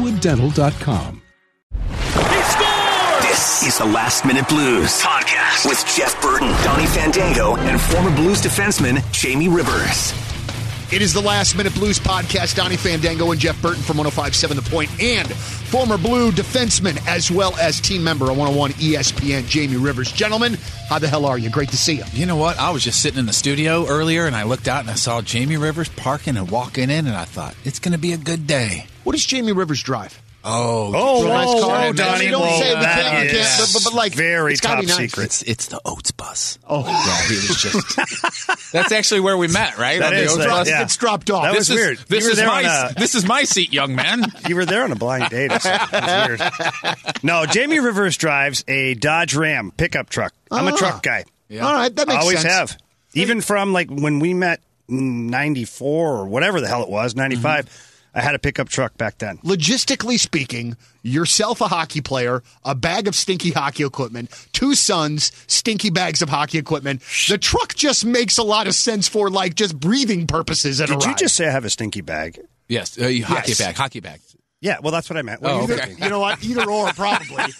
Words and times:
crestwooddental.com. 0.00 1.22
This 3.22 3.62
is 3.62 3.78
the 3.78 3.84
Last 3.84 4.24
Minute 4.24 4.48
Blues 4.48 5.00
podcast 5.00 5.66
with 5.68 5.84
Jeff 5.94 6.20
Burton, 6.22 6.48
Donnie 6.64 6.86
Fandango, 6.86 7.56
and 7.56 7.80
former 7.80 8.14
Blues 8.16 8.40
defenseman 8.40 9.00
Jamie 9.12 9.48
Rivers. 9.48 10.12
It 10.92 11.02
is 11.02 11.12
the 11.12 11.20
Last 11.20 11.56
Minute 11.56 11.72
Blues 11.74 12.00
podcast. 12.00 12.56
Donnie 12.56 12.76
Fandango 12.76 13.30
and 13.30 13.40
Jeff 13.40 13.62
Burton 13.62 13.80
from 13.80 13.98
1057 13.98 14.56
The 14.56 14.70
Point 14.70 14.90
and 15.00 15.30
former 15.32 15.96
Blue 15.96 16.32
defenseman 16.32 17.00
as 17.06 17.30
well 17.30 17.56
as 17.58 17.80
team 17.80 18.02
member 18.02 18.24
on 18.24 18.36
101 18.36 18.72
ESPN, 18.72 19.46
Jamie 19.46 19.76
Rivers. 19.76 20.10
Gentlemen, 20.10 20.54
how 20.88 20.98
the 20.98 21.06
hell 21.06 21.26
are 21.26 21.38
you? 21.38 21.48
Great 21.48 21.68
to 21.68 21.76
see 21.76 21.94
you. 21.94 22.04
You 22.12 22.26
know 22.26 22.34
what? 22.34 22.58
I 22.58 22.70
was 22.70 22.82
just 22.82 23.00
sitting 23.02 23.20
in 23.20 23.26
the 23.26 23.32
studio 23.32 23.86
earlier 23.86 24.26
and 24.26 24.34
I 24.34 24.42
looked 24.42 24.66
out 24.66 24.80
and 24.80 24.90
I 24.90 24.94
saw 24.94 25.22
Jamie 25.22 25.58
Rivers 25.58 25.88
parking 25.90 26.36
and 26.36 26.50
walking 26.50 26.90
in 26.90 27.06
and 27.06 27.16
I 27.16 27.24
thought, 27.24 27.54
it's 27.64 27.78
going 27.78 27.92
to 27.92 27.98
be 27.98 28.12
a 28.12 28.18
good 28.18 28.48
day. 28.48 28.86
What 29.04 29.12
does 29.12 29.24
Jamie 29.24 29.52
Rivers 29.52 29.84
drive? 29.84 30.20
Oh, 30.42 30.92
Oh, 30.94 31.24
Real 31.24 31.34
nice 31.34 31.46
whoa, 31.48 31.60
car. 31.60 31.80
whoa, 31.86 31.92
Donnie, 31.92 32.24
You 32.24 32.30
don't 32.30 32.40
whoa, 32.40 32.60
say 32.60 32.74
we 32.74 32.80
can't, 32.84 33.20
we 33.20 33.26
is 33.38 33.46
can't, 33.56 33.60
but, 33.60 33.72
but, 33.74 33.84
but 33.84 33.92
like 33.94 34.14
very 34.14 34.52
it's 34.52 34.62
top 34.62 34.82
nice. 34.82 34.96
secret. 34.96 35.24
It's 35.24 35.42
it's 35.42 35.66
the 35.66 35.80
Oats 35.84 36.10
bus. 36.12 36.58
Oh, 36.66 36.80
Yeah, 36.86 37.22
he 37.28 37.34
was 37.34 37.56
just. 37.62 38.72
that's 38.72 38.90
actually 38.92 39.20
where 39.20 39.36
we 39.36 39.48
met, 39.48 39.76
right? 39.76 39.98
That 40.00 40.12
On 40.14 40.18
the 40.18 40.24
Oats 40.26 40.36
that- 40.38 40.48
bus. 40.48 40.68
yeah. 40.68 40.82
it's 40.82 40.96
dropped 40.96 41.30
off. 41.30 41.42
That 41.44 41.50
This 41.52 41.68
was 41.68 41.70
is 41.70 41.76
weird. 41.76 41.98
this 42.08 42.24
You 42.24 42.30
is 42.30 42.38
my 42.42 42.62
a- 42.90 42.94
this 42.94 43.14
is 43.14 43.26
my 43.26 43.44
seat, 43.44 43.72
young 43.72 43.94
man. 43.94 44.24
You 44.48 44.56
were 44.56 44.64
there 44.64 44.84
on 44.84 44.92
a 44.92 44.96
blind 44.96 45.28
date. 45.30 45.50
It's, 45.52 45.66
it's 45.66 46.28
weird. 47.12 47.22
No, 47.22 47.44
Jamie 47.46 47.78
Rivers 47.80 48.16
drives 48.16 48.64
a 48.66 48.94
Dodge 48.94 49.34
Ram 49.34 49.70
pickup 49.76 50.08
truck. 50.08 50.32
I'm 50.50 50.66
a 50.66 50.72
Ah. 50.72 50.76
truck 50.76 51.02
guy. 51.02 51.24
All 51.52 51.74
right, 51.74 51.94
that 51.94 52.08
makes 52.08 52.20
Always 52.22 52.40
sense. 52.40 52.52
have. 52.72 52.78
Even 53.12 53.40
from 53.42 53.72
like 53.74 53.90
when 53.90 54.20
we 54.20 54.32
met 54.34 54.60
in 54.88 55.26
94 55.28 56.16
or 56.20 56.26
whatever 56.26 56.60
the 56.60 56.68
hell 56.68 56.82
it 56.82 56.88
was, 56.88 57.14
95, 57.14 57.66
Mm-hmm. 57.66 57.86
I 58.14 58.20
had 58.22 58.34
a 58.34 58.38
pickup 58.38 58.68
truck 58.68 58.96
back 58.98 59.18
then. 59.18 59.38
Logistically 59.38 60.18
speaking, 60.18 60.76
yourself 61.02 61.60
a 61.60 61.68
hockey 61.68 62.00
player, 62.00 62.42
a 62.64 62.74
bag 62.74 63.06
of 63.06 63.14
stinky 63.14 63.50
hockey 63.50 63.84
equipment, 63.84 64.30
two 64.52 64.74
sons, 64.74 65.30
stinky 65.46 65.90
bags 65.90 66.20
of 66.22 66.28
hockey 66.28 66.58
equipment. 66.58 67.02
The 67.28 67.38
truck 67.38 67.74
just 67.74 68.04
makes 68.04 68.36
a 68.38 68.42
lot 68.42 68.66
of 68.66 68.74
sense 68.74 69.08
for 69.08 69.30
like 69.30 69.54
just 69.54 69.78
breathing 69.78 70.26
purposes. 70.26 70.80
At 70.80 70.90
a 70.90 70.94
Did 70.94 71.02
you 71.02 71.08
ride. 71.10 71.18
just 71.18 71.36
say 71.36 71.46
I 71.46 71.50
have 71.52 71.64
a 71.64 71.70
stinky 71.70 72.00
bag? 72.00 72.40
Yes, 72.68 72.98
uh, 72.98 73.02
hockey 73.24 73.50
Yes. 73.50 73.58
bag, 73.58 73.76
hockey 73.76 74.00
bag. 74.00 74.20
Yeah, 74.62 74.76
well, 74.82 74.92
that's 74.92 75.08
what 75.08 75.16
I 75.16 75.22
meant. 75.22 75.40
What 75.40 75.50
Oh, 75.52 75.60
are 75.64 75.68
you 75.68 75.74
okay. 75.74 75.94
You 75.98 76.10
know 76.10 76.20
what? 76.20 76.44
Either 76.44 76.70
or, 76.70 76.92
probably. 76.92 77.36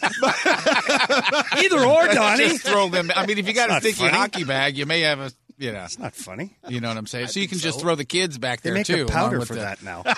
Either 1.56 1.80
or, 1.84 2.06
Donnie. 2.12 2.48
Just 2.48 2.62
throw 2.66 2.88
them. 2.88 3.10
I 3.14 3.24
mean, 3.26 3.38
if 3.38 3.48
you 3.48 3.54
got 3.54 3.70
a 3.70 3.72
not 3.74 3.82
sticky 3.82 3.98
funny. 4.00 4.10
hockey 4.12 4.44
bag, 4.44 4.76
you 4.76 4.84
may 4.86 5.00
have 5.00 5.18
a 5.20 5.32
you 5.60 5.72
know. 5.72 5.84
It's 5.84 5.98
not 5.98 6.14
funny. 6.16 6.50
You 6.68 6.80
know 6.80 6.88
what 6.88 6.96
I'm 6.96 7.06
saying? 7.06 7.28
So 7.28 7.38
you 7.38 7.46
can 7.46 7.58
just 7.58 7.80
throw 7.80 7.94
the 7.94 8.04
kids 8.04 8.38
back 8.38 8.62
They 8.62 8.70
there 8.70 8.74
make 8.78 8.86
too. 8.86 9.04
a 9.04 9.08
powder 9.08 9.40
for 9.44 9.54
the- 9.54 9.60
that 9.60 9.82
now. 9.82 10.02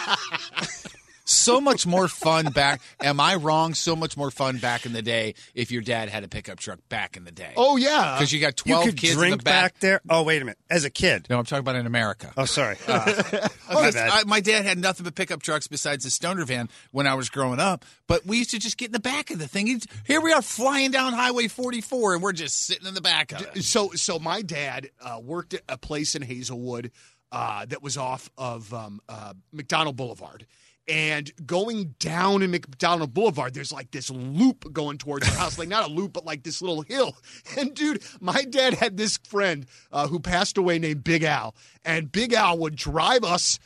So 1.32 1.60
much 1.60 1.87
more 1.87 2.09
fun 2.09 2.47
back. 2.53 2.81
Am 3.00 3.19
I 3.20 3.34
wrong? 3.37 3.75
So 3.75 3.97
much 3.97 4.16
more 4.16 4.31
fun 4.31 4.59
back 4.59 4.87
in 4.87 4.93
the 4.93 5.03
day 5.03 5.34
if 5.54 5.70
your 5.72 5.82
dad 5.82 6.09
had 6.09 6.25
a 6.25 6.28
pickup 6.28 6.59
truck 6.59 6.78
back 6.88 7.16
in 7.16 7.25
the 7.25 7.31
day. 7.32 7.53
oh 7.56 7.76
yeah, 7.76 8.16
because 8.16 8.32
you 8.32 8.41
got 8.41 8.60
You 8.66 8.72
twelve 8.75 8.84
could 8.87 8.97
kids 8.97 9.15
drink 9.15 9.32
in 9.32 9.38
the 9.38 9.44
back. 9.44 9.78
there. 9.81 10.00
Oh, 10.09 10.22
wait 10.22 10.42
a 10.42 10.44
minute. 10.44 10.59
As 10.71 10.84
a 10.84 10.91
kid. 10.91 11.26
No, 11.31 11.38
I'm 11.38 11.44
talking 11.44 11.60
about 11.60 11.76
in 11.76 11.87
America. 11.87 12.32
Oh, 12.37 12.44
sorry. 12.44 12.76
Uh, 12.88 13.48
Oh, 13.75 13.81
my 13.82 13.91
bad. 13.91 14.10
I, 14.12 14.25
my 14.25 14.41
dad 14.41 14.66
had 14.66 14.76
nothing 14.78 15.04
but 15.04 15.15
pickup 15.15 15.41
trucks 15.42 15.66
besides 15.66 16.04
the 16.04 16.10
stoner 16.10 16.44
van 16.44 16.69
when 16.91 17.06
I 17.06 17.15
was 17.15 17.31
growing 17.31 17.59
up. 17.59 17.87
But 18.06 18.26
we 18.26 18.37
used 18.37 18.50
to 18.50 18.59
just 18.59 18.76
get 18.76 18.87
in 18.87 18.92
the 18.92 19.00
back 19.00 19.31
of 19.31 19.38
the 19.38 19.48
thing. 19.48 19.66
He'd- 19.66 19.87
Here 20.04 20.21
we 20.21 20.31
are 20.32 20.42
flying 20.42 20.91
down 20.91 21.15
Highway 21.15 21.48
44, 21.48 22.15
and 22.15 22.22
we're 22.22 22.32
just 22.32 22.66
sitting 22.66 22.87
in 22.87 22.92
the 22.92 23.00
back 23.00 23.32
of 23.32 23.41
it. 23.41 23.62
so 23.65 23.91
so 23.94 24.19
my 24.19 24.42
dad 24.42 24.91
uh, 25.00 25.19
worked 25.22 25.54
at 25.54 25.62
a 25.71 25.78
place 25.78 26.15
in 26.15 26.21
Hazelwood 26.21 26.91
uh, 27.31 27.65
that 27.66 27.82
was 27.82 27.97
off 27.97 28.28
of 28.37 28.75
um, 28.75 29.00
uh, 29.09 29.32
McDonald 29.53 29.97
Boulevard. 29.97 30.44
And 30.88 31.31
going 31.47 31.94
down 32.00 32.43
in 32.43 32.50
McDonald 32.50 33.15
Boulevard, 33.15 33.54
there's 33.54 33.72
like 33.72 33.93
this 33.93 34.10
loop 34.10 34.72
going 34.72 34.98
towards 34.98 35.28
our 35.28 35.34
house. 35.37 35.59
Like 35.59 35.69
not 35.69 35.88
a 35.88 35.93
loop, 35.93 36.12
but 36.12 36.25
like 36.25 36.43
this 36.43 36.60
little 36.60 36.82
hill. 36.82 37.16
And 37.56 37.75
dude, 37.75 38.03
my 38.20 38.43
dad 38.43 38.75
had 38.75 38.97
this 38.97 39.19
friend 39.19 39.66
uh, 39.92 40.09
who 40.09 40.19
passed 40.19 40.56
away 40.59 40.78
named 40.78 41.04
Big 41.04 41.22
Al. 41.22 41.54
And 41.84 42.10
Big 42.10 42.32
Al 42.32 42.59
would 42.59 42.76
drive 42.76 43.25
us 43.25 43.59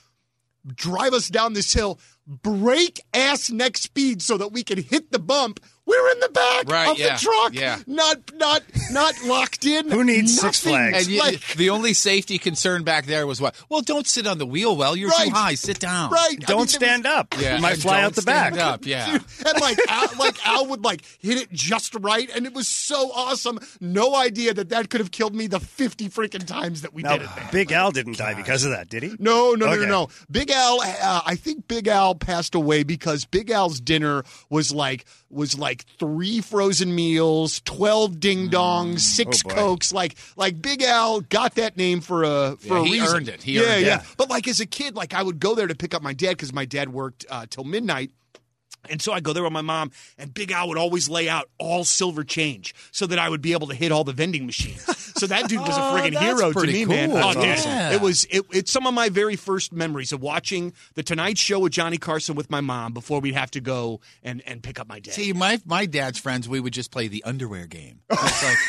drive 0.75 1.13
us 1.13 1.29
down 1.29 1.53
this 1.53 1.73
hill, 1.73 1.99
break 2.27 3.01
ass 3.15 3.51
neck 3.51 3.77
speed 3.77 4.23
so 4.23 4.37
that 4.37 4.53
we 4.53 4.63
could 4.65 4.79
hit 4.79 5.13
the 5.13 5.19
bump. 5.19 5.61
We're 5.87 6.11
in 6.13 6.21
the 6.21 6.29
back 6.31 6.69
Right, 6.69 6.89
of 6.91 6.99
yeah, 6.99 7.15
the 7.17 7.21
truck, 7.23 7.55
yeah. 7.55 7.79
not 7.87 8.19
not 8.35 8.63
not 8.91 9.15
locked 9.25 9.65
in. 9.65 9.89
Who 9.89 10.03
needs 10.03 10.39
Six 10.41 10.61
Flags? 10.61 10.99
And 10.99 11.07
you, 11.07 11.21
Like, 11.21 11.55
the 11.55 11.71
only 11.71 11.93
safety 11.95 12.39
concern 12.39 12.83
back 12.83 13.07
there 13.07 13.25
was 13.27 13.41
what? 13.41 13.55
Well, 13.69 13.83
don't 13.83 14.07
sit 14.07 14.27
on 14.27 14.39
the 14.39 14.47
wheel 14.47 14.77
well. 14.77 14.97
You're 14.97 15.11
Right. 15.11 15.29
too 15.29 15.35
high. 15.35 15.55
Sit 15.55 15.79
down. 15.79 16.11
right? 16.11 16.39
Don't 16.41 16.69
there 16.69 16.81
stand 16.81 17.05
was- 17.05 17.13
up. 17.13 17.35
Yeah, 17.39 17.57
you 17.57 17.63
might 17.63 17.75
and 17.75 17.83
fly 17.83 18.03
out 18.03 18.15
the 18.15 18.23
stand 18.23 18.57
back. 18.57 18.65
Up. 18.65 18.85
Yeah. 18.85 19.19
And 19.47 19.61
like 19.61 19.79
Al, 19.89 20.09
like 20.19 20.45
Al 20.47 20.67
would 20.67 20.83
like 20.83 21.03
hit 21.21 21.39
it 21.39 21.53
just 21.53 21.95
right, 22.01 22.29
and 22.35 22.47
it 22.47 22.53
was 22.53 22.67
so 22.67 23.13
awesome. 23.15 23.61
No 23.81 24.17
idea 24.17 24.53
that 24.55 24.71
that 24.71 24.91
could 24.91 25.01
have 25.01 25.13
killed 25.13 25.37
me 25.37 25.47
the 25.47 25.61
fifty 25.61 26.09
freaking 26.09 26.45
times 26.45 26.83
that 26.83 26.93
we 26.95 27.03
Now, 27.03 27.13
did 27.13 27.23
it. 27.23 27.29
There. 27.37 27.49
Big 27.53 27.71
Al 27.71 27.93
didn't 27.93 28.19
die 28.19 28.35
because 28.35 28.65
of 28.65 28.71
that, 28.73 28.89
did 28.89 29.05
he? 29.05 29.15
No, 29.21 29.53
no, 29.53 29.67
no, 29.67 29.77
no, 29.77 29.85
no. 29.87 30.09
Big 30.31 30.51
Al, 30.51 30.81
uh, 30.83 31.21
I 31.25 31.37
think 31.37 31.69
Big 31.69 31.87
Al 31.87 32.17
passed 32.17 32.57
away 32.57 32.83
because 32.83 33.25
Big 33.25 33.51
Al's 33.51 33.79
dinner 33.79 34.25
was 34.51 34.73
like 34.73 35.05
was 35.31 35.59
like 35.59 35.85
three 35.99 36.41
frozen 36.41 36.95
meals, 36.95 37.61
twelve 37.65 38.21
ding 38.21 38.49
dongs, 38.49 39.01
six 39.01 39.43
Oh, 39.45 39.49
boy. 39.49 39.55
cokes. 39.55 39.93
Like 39.93 40.17
like 40.37 40.61
Big 40.63 40.83
Al 40.83 41.21
got 41.21 41.57
that 41.57 41.77
name 41.77 42.01
for 42.01 42.23
a 42.23 42.57
for 42.61 42.67
Yeah, 42.75 42.81
a 42.81 42.85
he 42.85 42.93
reason. 43.01 43.17
earned 43.17 43.29
it. 43.29 43.43
He 43.43 43.53
yeah, 43.55 43.63
earned 43.63 43.81
it. 43.83 43.87
yeah. 43.87 44.05
But 44.17 44.31
like 44.31 44.47
as 44.49 44.61
a 44.61 44.67
kid, 44.67 44.95
like 44.95 45.15
I 45.15 45.23
would 45.23 45.41
go 45.41 45.55
there 45.55 45.67
to 45.67 45.75
pick 45.75 45.95
up 45.95 46.03
my 46.03 46.13
dad 46.13 46.31
because 46.31 46.53
my 46.53 46.65
dad 46.65 46.93
worked 46.93 47.27
uh, 47.29 47.47
till 47.51 47.65
midnight. 47.65 48.11
And 48.91 49.01
so 49.03 49.13
I 49.13 49.21
go 49.21 49.33
there 49.33 49.43
with 49.43 49.53
my 49.53 49.61
mom, 49.63 49.91
and 50.19 50.33
Big 50.33 50.51
Al 50.53 50.69
would 50.69 50.79
always 50.79 51.09
lay 51.09 51.29
out 51.29 51.49
all 51.59 51.85
silver 51.85 52.25
change 52.25 52.75
so 52.93 53.07
that 53.07 53.19
I 53.19 53.29
would 53.29 53.43
be 53.43 53.53
able 53.53 53.67
to 53.69 53.75
hit 53.75 53.93
all 53.93 54.05
the 54.05 54.13
vending 54.13 54.47
machines. 54.47 54.83
So 55.19 55.27
that 55.27 55.49
dude 55.49 55.61
was 55.61 55.77
a 55.77 55.81
Oh, 55.87 55.95
friggin' 55.95 56.13
that's 56.15 56.25
hero 56.25 56.49
to 56.53 56.59
pretty 56.59 56.73
me, 56.73 56.85
man. 56.87 57.11
cool. 57.11 57.19
Oh, 57.19 57.35
That's 57.35 57.63
dude, 57.65 57.73
awesome. 57.73 57.93
It 57.95 58.01
was 58.01 58.25
it, 58.31 58.43
it's 58.53 58.71
some 58.71 58.87
of 58.87 58.95
my 58.95 59.09
very 59.09 59.37
first 59.37 59.73
memories 59.73 60.13
of 60.13 60.21
watching 60.21 60.73
the 60.95 61.03
Tonight 61.03 61.39
Show 61.39 61.61
with 61.61 61.73
Johnny 61.73 61.97
Carson 61.97 62.35
with 62.35 62.51
my 62.51 62.61
mom 62.61 62.93
before 62.93 63.21
we'd 63.21 63.35
have 63.35 63.51
to 63.53 63.61
go 63.61 64.01
and, 64.23 64.43
and 64.47 64.63
pick 64.63 64.79
up 64.81 64.89
my 64.89 65.01
dad. 65.01 65.15
See, 65.15 65.33
my 65.33 65.61
my 65.65 65.87
dad's 65.87 66.19
friends, 66.19 66.49
we 66.49 66.61
would 66.61 66.73
just 66.73 66.91
play 66.91 67.09
the 67.09 67.23
underwear 67.25 67.67
game. 67.67 68.01
It's 68.11 68.45
like, 68.45 68.57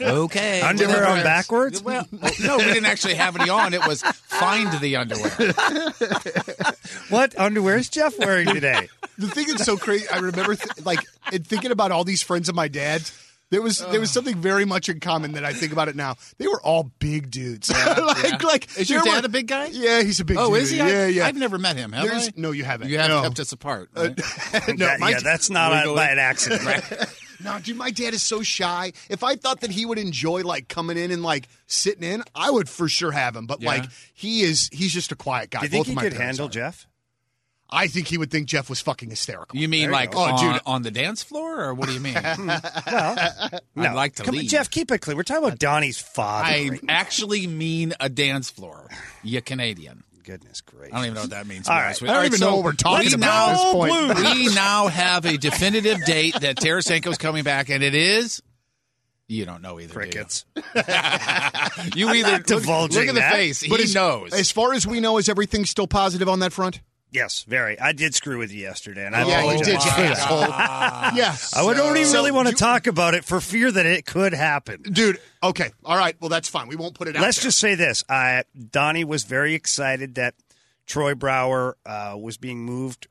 Okay. 0.00 0.60
Underwear 0.62 1.08
on 1.08 1.24
backwards? 1.24 1.82
Well, 1.82 2.06
no, 2.12 2.56
we 2.58 2.64
didn't 2.66 2.86
actually 2.86 3.14
have 3.14 3.34
any 3.36 3.50
on. 3.50 3.74
It 3.74 3.84
was 3.84 4.02
find 4.02 4.70
the 4.80 4.94
underwear. 4.94 5.92
What 7.08 7.36
underwear 7.36 7.78
is 7.78 7.88
Jeff 7.88 8.16
wearing 8.16 8.46
today? 8.46 8.88
The 9.18 9.28
thing 9.28 9.46
that's 9.48 9.64
so 9.64 9.76
crazy, 9.76 10.08
I 10.08 10.18
remember 10.18 10.54
th- 10.54 10.84
like 10.86 11.00
and 11.32 11.46
thinking 11.46 11.70
about 11.72 11.90
all 11.92 12.04
these 12.04 12.22
friends 12.22 12.48
of 12.48 12.54
my 12.54 12.68
dad's. 12.68 13.12
There 13.50 13.62
was 13.62 13.78
there 13.78 13.98
was 13.98 14.10
something 14.10 14.36
very 14.36 14.66
much 14.66 14.88
in 14.90 15.00
common 15.00 15.32
that 15.32 15.44
I 15.44 15.54
think 15.54 15.72
about 15.72 15.88
it 15.88 15.96
now. 15.96 16.16
They 16.36 16.46
were 16.46 16.60
all 16.60 16.90
big 16.98 17.30
dudes. 17.30 17.70
like 17.86 17.96
yeah. 18.22 18.38
like 18.46 18.78
Is 18.78 18.90
your 18.90 19.02
dad 19.02 19.22
were- 19.22 19.26
a 19.26 19.28
big 19.30 19.46
guy? 19.48 19.66
Yeah, 19.72 20.02
he's 20.02 20.20
a 20.20 20.24
big. 20.26 20.36
Oh, 20.38 20.52
dude. 20.52 20.62
is 20.64 20.70
he? 20.70 20.76
Yeah, 20.76 20.84
I, 20.84 21.06
yeah. 21.06 21.26
I've 21.26 21.34
never 21.36 21.56
met 21.58 21.76
him. 21.76 21.92
Have 21.92 22.04
There's- 22.04 22.28
I? 22.28 22.32
no, 22.36 22.50
you 22.50 22.64
haven't. 22.64 22.90
You 22.90 22.98
have 22.98 23.08
No. 23.08 23.22
kept 23.22 23.40
us 23.40 23.50
apart. 23.52 23.88
Uh, 23.96 24.02
right? 24.02 24.18
no, 24.68 24.86
That- 24.86 25.00
my 25.00 25.10
yeah, 25.10 25.20
that's 25.22 25.48
not 25.48 25.72
Legally. 25.72 25.94
by 25.96 26.08
an 26.10 26.18
accident. 26.18 26.84
No, 27.40 27.56
dude, 27.60 27.76
my 27.76 27.92
dad 27.92 28.14
is 28.14 28.22
so 28.24 28.42
shy. 28.42 28.92
If 29.08 29.22
I 29.22 29.36
thought 29.36 29.60
that 29.60 29.70
he 29.70 29.86
would 29.86 29.96
enjoy 29.98 30.42
like 30.42 30.66
coming 30.66 30.98
in 30.98 31.12
and 31.12 31.22
like 31.22 31.46
sitting 31.68 32.02
in, 32.02 32.24
I 32.34 32.50
would 32.50 32.68
for 32.68 32.88
sure 32.88 33.12
have 33.12 33.36
him. 33.36 33.46
But 33.46 33.62
Yeah. 33.62 33.68
like 33.68 33.84
he 34.12 34.40
is, 34.42 34.68
he's 34.72 34.92
just 34.92 35.12
a 35.12 35.14
quiet 35.14 35.50
guy. 35.50 35.60
Do 35.60 35.66
you 35.66 35.70
think 35.70 35.80
Both 35.82 35.88
he 35.90 35.94
my 35.94 36.02
could 36.02 36.14
handle 36.14 36.46
are. 36.46 36.50
Jeff? 36.50 36.88
I 37.70 37.86
think 37.88 38.06
he 38.08 38.16
would 38.16 38.30
think 38.30 38.46
Jeff 38.48 38.70
was 38.70 38.80
fucking 38.80 39.10
hysterical. 39.10 39.58
You 39.58 39.68
mean 39.68 39.82
There 39.82 39.90
you 39.90 39.96
like 39.96 40.12
go. 40.12 40.18
Oh, 40.18 40.22
on, 40.22 40.32
Oh, 40.44 40.52
dude. 40.54 40.62
on 40.64 40.82
the 40.82 40.90
dance 40.90 41.22
floor, 41.22 41.60
or 41.64 41.74
what 41.74 41.86
do 41.88 41.94
you 41.94 42.00
mean? 42.00 42.14
Well, 42.86 43.86
I'd 43.86 43.94
like 43.94 44.14
to 44.16 44.22
Come 44.24 44.34
on, 44.34 44.40
leave. 44.40 44.50
Jeff, 44.50 44.70
keep 44.70 44.90
it 44.90 44.98
clear. 45.00 45.16
We're 45.16 45.22
talking 45.22 45.44
about 45.44 45.58
Donnie's 45.58 45.98
father. 46.00 46.48
I 46.48 46.68
right? 46.70 46.80
actually 46.88 47.46
mean 47.46 47.92
a 48.00 48.08
dance 48.08 48.50
floor. 48.50 48.88
You 49.22 49.40
Canadian. 49.42 50.02
Goodness 50.24 50.60
gracious. 50.62 50.92
I 50.92 50.96
don't 50.96 51.04
even 51.06 51.14
know 51.14 51.20
what 51.22 51.30
that 51.30 51.46
means. 51.46 51.68
All 51.68 51.74
to 51.74 51.78
be 51.78 51.80
right. 51.80 51.84
honest 51.86 52.02
with 52.02 52.10
I 52.10 52.12
don't 52.14 52.20
All 52.20 52.26
even 52.26 52.38
so 52.38 52.46
know 52.50 52.56
what 52.56 52.64
we're 52.64 52.72
talking 52.72 53.06
we 53.08 53.14
about 53.14 53.48
at 53.50 53.54
this 53.54 53.62
now- 53.64 53.72
point. 53.72 54.18
we 54.48 54.48
now 54.54 54.88
have 54.88 55.24
a 55.26 55.36
definitive 55.38 56.04
date 56.04 56.34
that 56.40 56.56
Tarasenko's 56.56 57.18
coming 57.18 57.44
back, 57.44 57.68
and 57.70 57.82
it 57.84 57.94
is. 57.94 58.42
You 59.28 59.44
don't 59.44 59.60
know 59.62 59.78
either. 59.78 59.92
do 59.94 60.00
you? 60.00 60.10
Crickets. 60.10 60.44
You 61.94 62.08
I'm 62.08 62.16
either 62.16 62.30
not 62.32 62.38
look, 62.38 62.46
divulging 62.46 62.98
look 63.00 63.08
at 63.08 63.14
the 63.14 63.20
that. 63.20 63.32
face. 63.32 63.66
But 63.68 63.78
he 63.78 63.84
as, 63.84 63.94
knows. 63.94 64.32
As 64.32 64.50
far 64.50 64.72
as 64.72 64.86
we 64.86 65.00
know, 65.00 65.18
is 65.18 65.28
everything 65.28 65.64
still 65.66 65.86
positive 65.86 66.28
on 66.28 66.40
that 66.40 66.52
front? 66.52 66.80
Yes, 67.10 67.42
very. 67.44 67.78
I 67.80 67.92
did 67.92 68.14
screw 68.14 68.38
with 68.38 68.52
you 68.52 68.60
yesterday, 68.60 69.06
and 69.06 69.16
I 69.16 69.26
yeah, 69.26 69.52
you 69.52 69.58
did, 69.64 69.82
you 69.82 69.90
for 69.90 70.00
asshole. 70.00 70.40
yeah. 71.16 71.34
I 71.54 71.62
would- 71.64 71.76
don't 71.76 71.96
even 71.96 72.06
So 72.08 72.18
really 72.18 72.32
want 72.32 72.48
to 72.48 72.52
you- 72.52 72.56
talk 72.58 72.86
about 72.86 73.14
it 73.14 73.24
for 73.24 73.40
fear 73.40 73.70
that 73.72 73.86
it 73.86 74.04
could 74.04 74.34
happen. 74.34 74.82
Dude, 74.82 75.18
okay. 75.42 75.70
All 75.84 75.96
right. 75.96 76.14
Well, 76.20 76.28
that's 76.28 76.48
fine. 76.48 76.68
We 76.68 76.76
won't 76.76 76.94
put 76.94 77.08
it 77.08 77.16
out 77.16 77.22
Let's 77.22 77.38
there. 77.38 77.44
just 77.44 77.58
say 77.60 77.74
this: 77.76 78.04
I, 78.10 78.44
Donnie 78.70 79.04
was 79.04 79.24
very 79.24 79.54
excited 79.54 80.16
that 80.16 80.34
Troy 80.86 81.14
Brouwer 81.14 81.76
uh, 81.86 82.16
was 82.20 82.36
being 82.36 82.60
moved 82.60 83.06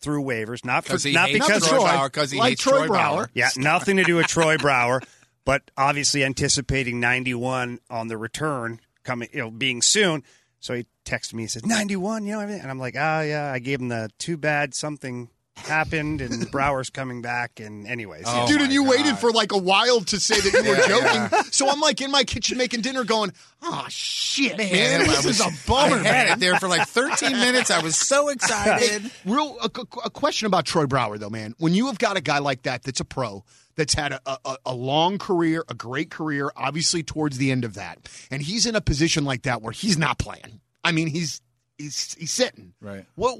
through 0.00 0.22
waivers, 0.22 0.64
not 0.64 0.84
for 0.84 0.92
'Cause 0.92 1.02
he 1.04 1.12
not 1.12 1.28
hates 1.30 1.44
because 1.46 1.66
Troy 1.68 1.78
Troy, 1.78 1.86
Brouwer, 1.88 2.08
'cause 2.10 2.30
he 2.30 2.38
like 2.38 2.50
hates 2.50 2.62
Troy 2.62 2.78
Troy 2.78 2.86
Brouwer. 2.88 3.16
Brouwer. 3.26 3.30
yeah, 3.34 3.50
nothing 3.56 3.96
to 3.98 4.04
do 4.04 4.16
with 4.16 4.28
Troy 4.28 4.56
Brouwer, 4.58 5.02
but 5.44 5.70
obviously 5.76 6.22
anticipating 6.24 7.00
91 7.00 7.80
on 7.90 8.06
the 8.08 8.16
return 8.16 8.80
coming, 9.02 9.28
you 9.32 9.40
know, 9.40 9.50
being 9.50 9.82
soon. 9.82 10.22
So 10.60 10.74
he 10.74 10.86
texted 11.04 11.34
me. 11.34 11.44
He 11.44 11.48
said 11.48 11.66
91, 11.66 12.24
you 12.26 12.32
know, 12.32 12.40
everything. 12.40 12.62
and 12.62 12.70
I'm 12.70 12.78
like, 12.78 12.94
oh 12.94 13.20
yeah. 13.22 13.50
I 13.52 13.58
gave 13.58 13.80
him 13.80 13.88
the 13.88 14.10
too 14.18 14.36
bad 14.36 14.74
something 14.74 15.28
happened 15.66 16.20
and 16.20 16.50
Brouwer's 16.52 16.90
coming 16.90 17.22
back. 17.22 17.60
And 17.60 17.86
anyways, 17.86 18.24
Oh, 18.26 18.46
Dude, 18.46 18.60
and 18.62 18.72
you 18.72 18.84
God. 18.84 18.90
waited 18.90 19.18
for 19.18 19.30
like 19.30 19.52
a 19.52 19.58
while 19.58 20.00
to 20.02 20.20
say 20.20 20.36
that 20.40 20.52
you 20.64 20.70
were 20.70 20.76
Yeah, 20.76 21.28
joking. 21.28 21.52
So 21.52 21.68
I'm 21.68 21.80
like 21.80 22.00
in 22.00 22.10
my 22.10 22.24
kitchen 22.24 22.58
making 22.58 22.80
dinner 22.82 23.04
going, 23.04 23.32
oh, 23.62 23.86
shit, 23.88 24.56
man. 24.58 24.72
Man, 24.72 25.00
this 25.00 25.16
I 25.16 25.18
is 25.18 25.26
was- 25.26 25.40
a 25.40 25.68
bummer, 25.68 25.96
I 25.96 26.02
had 26.02 26.26
man. 26.28 26.32
it 26.32 26.40
there 26.40 26.56
for 26.58 26.68
like 26.68 26.86
13 26.88 27.32
minutes. 27.32 27.70
I 27.70 27.82
was 27.82 27.96
so 27.96 28.28
excited. 28.54 29.10
Real 29.24 29.56
a, 29.62 29.70
a 30.04 30.10
question 30.10 30.46
about 30.46 30.64
Troy 30.66 30.86
Brouwer 30.86 31.18
though, 31.18 31.30
man. 31.30 31.54
When 31.58 31.74
you 31.74 31.86
have 31.86 31.98
got 31.98 32.16
a 32.16 32.20
guy 32.20 32.38
like 32.38 32.62
that 32.62 32.82
that's 32.82 33.00
a 33.00 33.04
pro, 33.04 33.44
that's 33.76 33.94
had 33.94 34.12
a, 34.12 34.20
a, 34.26 34.56
a 34.66 34.74
long 34.74 35.16
career, 35.18 35.64
a 35.68 35.74
great 35.74 36.10
career, 36.10 36.50
obviously 36.56 37.02
towards 37.02 37.38
the 37.38 37.50
end 37.50 37.64
of 37.64 37.74
that, 37.74 37.98
and 38.30 38.42
he's 38.42 38.66
in 38.66 38.74
a 38.74 38.80
position 38.80 39.24
like 39.24 39.42
that 39.42 39.62
where 39.62 39.72
he's 39.72 39.96
not 39.96 40.18
playing. 40.18 40.60
I 40.84 40.92
mean, 40.92 41.06
he's 41.06 41.40
he's 41.78 42.14
he's 42.18 42.30
sitting. 42.32 42.74
Right. 42.80 43.06
What 43.14 43.38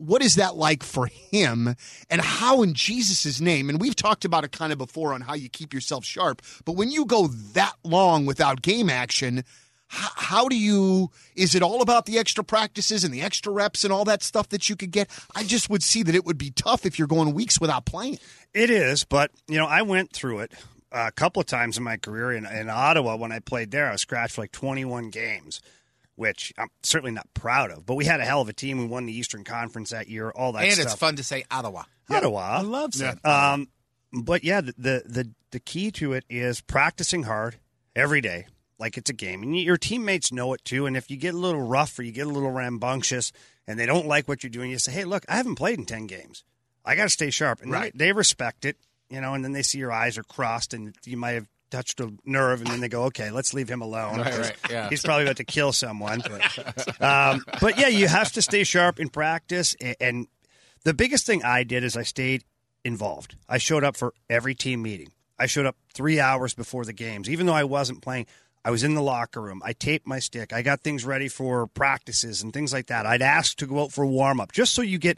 what 0.00 0.22
is 0.22 0.36
that 0.36 0.56
like 0.56 0.82
for 0.82 1.06
him, 1.06 1.74
and 2.08 2.20
how 2.20 2.62
in 2.62 2.74
Jesus' 2.74 3.40
name? 3.40 3.68
And 3.68 3.80
we've 3.80 3.96
talked 3.96 4.24
about 4.24 4.44
it 4.44 4.52
kind 4.52 4.72
of 4.72 4.78
before 4.78 5.12
on 5.12 5.20
how 5.20 5.34
you 5.34 5.48
keep 5.48 5.74
yourself 5.74 6.04
sharp. 6.04 6.42
But 6.64 6.72
when 6.72 6.90
you 6.90 7.04
go 7.04 7.26
that 7.26 7.74
long 7.84 8.24
without 8.24 8.62
game 8.62 8.88
action, 8.88 9.44
how, 9.88 10.10
how 10.14 10.48
do 10.48 10.56
you? 10.56 11.10
Is 11.34 11.54
it 11.54 11.62
all 11.62 11.82
about 11.82 12.06
the 12.06 12.18
extra 12.18 12.42
practices 12.42 13.04
and 13.04 13.12
the 13.12 13.20
extra 13.20 13.52
reps 13.52 13.84
and 13.84 13.92
all 13.92 14.04
that 14.06 14.22
stuff 14.22 14.48
that 14.48 14.68
you 14.68 14.76
could 14.76 14.90
get? 14.90 15.10
I 15.34 15.44
just 15.44 15.68
would 15.68 15.82
see 15.82 16.02
that 16.02 16.14
it 16.14 16.24
would 16.24 16.38
be 16.38 16.50
tough 16.50 16.86
if 16.86 16.98
you're 16.98 17.08
going 17.08 17.34
weeks 17.34 17.60
without 17.60 17.84
playing. 17.84 18.18
It 18.54 18.70
is, 18.70 19.04
but 19.04 19.30
you 19.48 19.58
know, 19.58 19.66
I 19.66 19.82
went 19.82 20.12
through 20.12 20.40
it 20.40 20.52
a 20.92 21.12
couple 21.12 21.40
of 21.40 21.46
times 21.46 21.76
in 21.76 21.84
my 21.84 21.96
career 21.96 22.32
in, 22.32 22.46
in 22.46 22.68
Ottawa 22.68 23.16
when 23.16 23.32
I 23.32 23.38
played 23.38 23.70
there. 23.70 23.88
I 23.88 23.92
was 23.92 24.00
scratched 24.00 24.34
for 24.34 24.42
like 24.42 24.52
21 24.52 25.10
games, 25.10 25.60
which 26.20 26.52
I'm 26.58 26.68
certainly 26.82 27.12
not 27.12 27.26
proud 27.34 27.70
of. 27.70 27.86
But 27.86 27.94
we 27.94 28.04
had 28.04 28.20
a 28.20 28.24
hell 28.24 28.42
of 28.42 28.48
a 28.48 28.52
team. 28.52 28.78
We 28.78 28.84
won 28.86 29.06
the 29.06 29.16
Eastern 29.16 29.42
Conference 29.42 29.90
that 29.90 30.06
year. 30.08 30.30
All 30.30 30.52
that 30.52 30.64
and 30.64 30.72
stuff. 30.74 30.86
it's 30.86 30.94
fun 30.94 31.16
to 31.16 31.24
say 31.24 31.44
Ottawa. 31.50 31.84
Ottawa. 32.10 32.58
I 32.58 32.60
love 32.60 32.92
that. 32.98 33.24
Um, 33.24 33.68
but 34.12 34.44
yeah, 34.44 34.60
the, 34.60 34.74
the 34.78 35.02
the 35.06 35.30
the 35.52 35.60
key 35.60 35.90
to 35.92 36.12
it 36.12 36.24
is 36.28 36.60
practicing 36.60 37.22
hard 37.24 37.56
every 37.96 38.20
day, 38.20 38.46
like 38.78 38.96
it's 38.98 39.08
a 39.10 39.14
game, 39.14 39.42
and 39.42 39.56
your 39.58 39.76
teammates 39.78 40.30
know 40.30 40.52
it 40.52 40.64
too. 40.64 40.84
And 40.86 40.96
if 40.96 41.10
you 41.10 41.16
get 41.16 41.34
a 41.34 41.38
little 41.38 41.62
rough 41.62 41.98
or 41.98 42.02
you 42.02 42.12
get 42.12 42.26
a 42.26 42.30
little 42.30 42.50
rambunctious, 42.52 43.32
and 43.66 43.78
they 43.80 43.86
don't 43.86 44.06
like 44.06 44.28
what 44.28 44.42
you're 44.42 44.50
doing, 44.50 44.70
you 44.70 44.78
say, 44.78 44.92
"Hey, 44.92 45.04
look, 45.04 45.24
I 45.28 45.36
haven't 45.36 45.54
played 45.56 45.78
in 45.78 45.86
ten 45.86 46.06
games. 46.06 46.44
I 46.84 46.96
got 46.96 47.04
to 47.04 47.08
stay 47.10 47.30
sharp." 47.30 47.62
And 47.62 47.70
Right. 47.72 47.92
they, 47.96 48.06
they 48.06 48.12
respect 48.12 48.64
it, 48.64 48.76
you 49.08 49.20
know. 49.20 49.32
And 49.34 49.42
then 49.44 49.52
they 49.52 49.62
see 49.62 49.78
your 49.78 49.92
eyes 49.92 50.18
are 50.18 50.22
crossed, 50.24 50.74
and 50.74 50.94
you 51.06 51.16
might 51.16 51.32
have 51.32 51.48
touched 51.70 52.00
a 52.00 52.12
nerve, 52.24 52.60
and 52.60 52.68
then 52.70 52.80
they 52.80 52.88
go, 52.88 53.04
"Okay, 53.04 53.30
let's 53.30 53.54
leave 53.54 53.68
him 53.68 53.80
alone." 53.82 54.18
Right, 54.20 54.38
right, 54.38 54.56
yeah. 54.70 54.88
He's 54.90 55.02
probably 55.02 55.24
about 55.24 55.36
to 55.38 55.44
kill 55.44 55.72
someone. 55.72 56.22
um, 57.00 57.44
but 57.60 57.78
yeah, 57.78 57.88
you 57.88 58.08
have 58.08 58.32
to 58.32 58.42
stay 58.42 58.64
sharp 58.64 58.98
in 59.00 59.08
practice. 59.08 59.74
a- 59.82 60.00
And 60.02 60.26
the 60.84 60.94
biggest 60.94 61.26
thing 61.26 61.42
I 61.44 61.62
did 61.64 61.84
is 61.84 61.96
I 61.96 62.02
stayed 62.02 62.44
involved. 62.84 63.36
I 63.48 63.58
showed 63.58 63.84
up 63.84 63.96
for 63.96 64.14
every 64.28 64.54
team 64.54 64.82
meeting. 64.82 65.08
I 65.38 65.46
showed 65.46 65.66
up 65.66 65.76
three 65.94 66.20
hours 66.20 66.52
before 66.54 66.84
the 66.84 66.92
games, 66.92 67.28
even 67.30 67.46
though 67.46 67.54
I 67.54 67.64
wasn't 67.64 68.02
playing. 68.02 68.26
I 68.62 68.70
was 68.70 68.84
in 68.84 68.94
the 68.94 69.00
locker 69.02 69.40
room. 69.40 69.62
I 69.64 69.72
taped 69.72 70.06
my 70.06 70.18
stick. 70.18 70.52
I 70.52 70.60
got 70.60 70.80
things 70.82 71.02
ready 71.06 71.28
for 71.28 71.66
practices 71.66 72.42
and 72.42 72.52
things 72.52 72.74
like 72.74 72.88
that. 72.88 73.06
I'd 73.06 73.22
ask 73.22 73.56
to 73.58 73.66
go 73.66 73.82
out 73.84 73.92
for 73.92 74.04
warm 74.04 74.38
up 74.38 74.52
just 74.52 74.74
so 74.74 74.82
you 74.82 74.98
get 74.98 75.16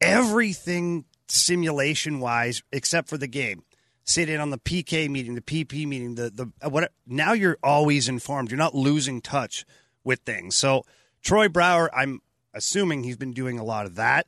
everything 0.00 1.04
simulation 1.28 2.20
wise 2.20 2.62
except 2.72 3.08
for 3.08 3.18
the 3.18 3.26
game. 3.26 3.62
Sit 4.06 4.30
in 4.30 4.40
on 4.40 4.50
the 4.50 4.58
PK 4.58 5.10
meeting, 5.10 5.34
the 5.34 5.40
PP 5.40 5.86
meeting, 5.86 6.14
the 6.14 6.30
the 6.30 6.68
what. 6.68 6.92
Now 7.06 7.32
you're 7.32 7.58
always 7.62 8.08
informed. 8.08 8.50
You're 8.50 8.58
not 8.58 8.74
losing 8.74 9.20
touch 9.20 9.64
with 10.04 10.20
things. 10.20 10.54
So 10.54 10.84
Troy 11.22 11.48
Brouwer, 11.48 11.90
I'm 11.92 12.22
assuming 12.54 13.02
he's 13.02 13.16
been 13.16 13.32
doing 13.32 13.58
a 13.58 13.64
lot 13.64 13.84
of 13.84 13.96
that. 13.96 14.26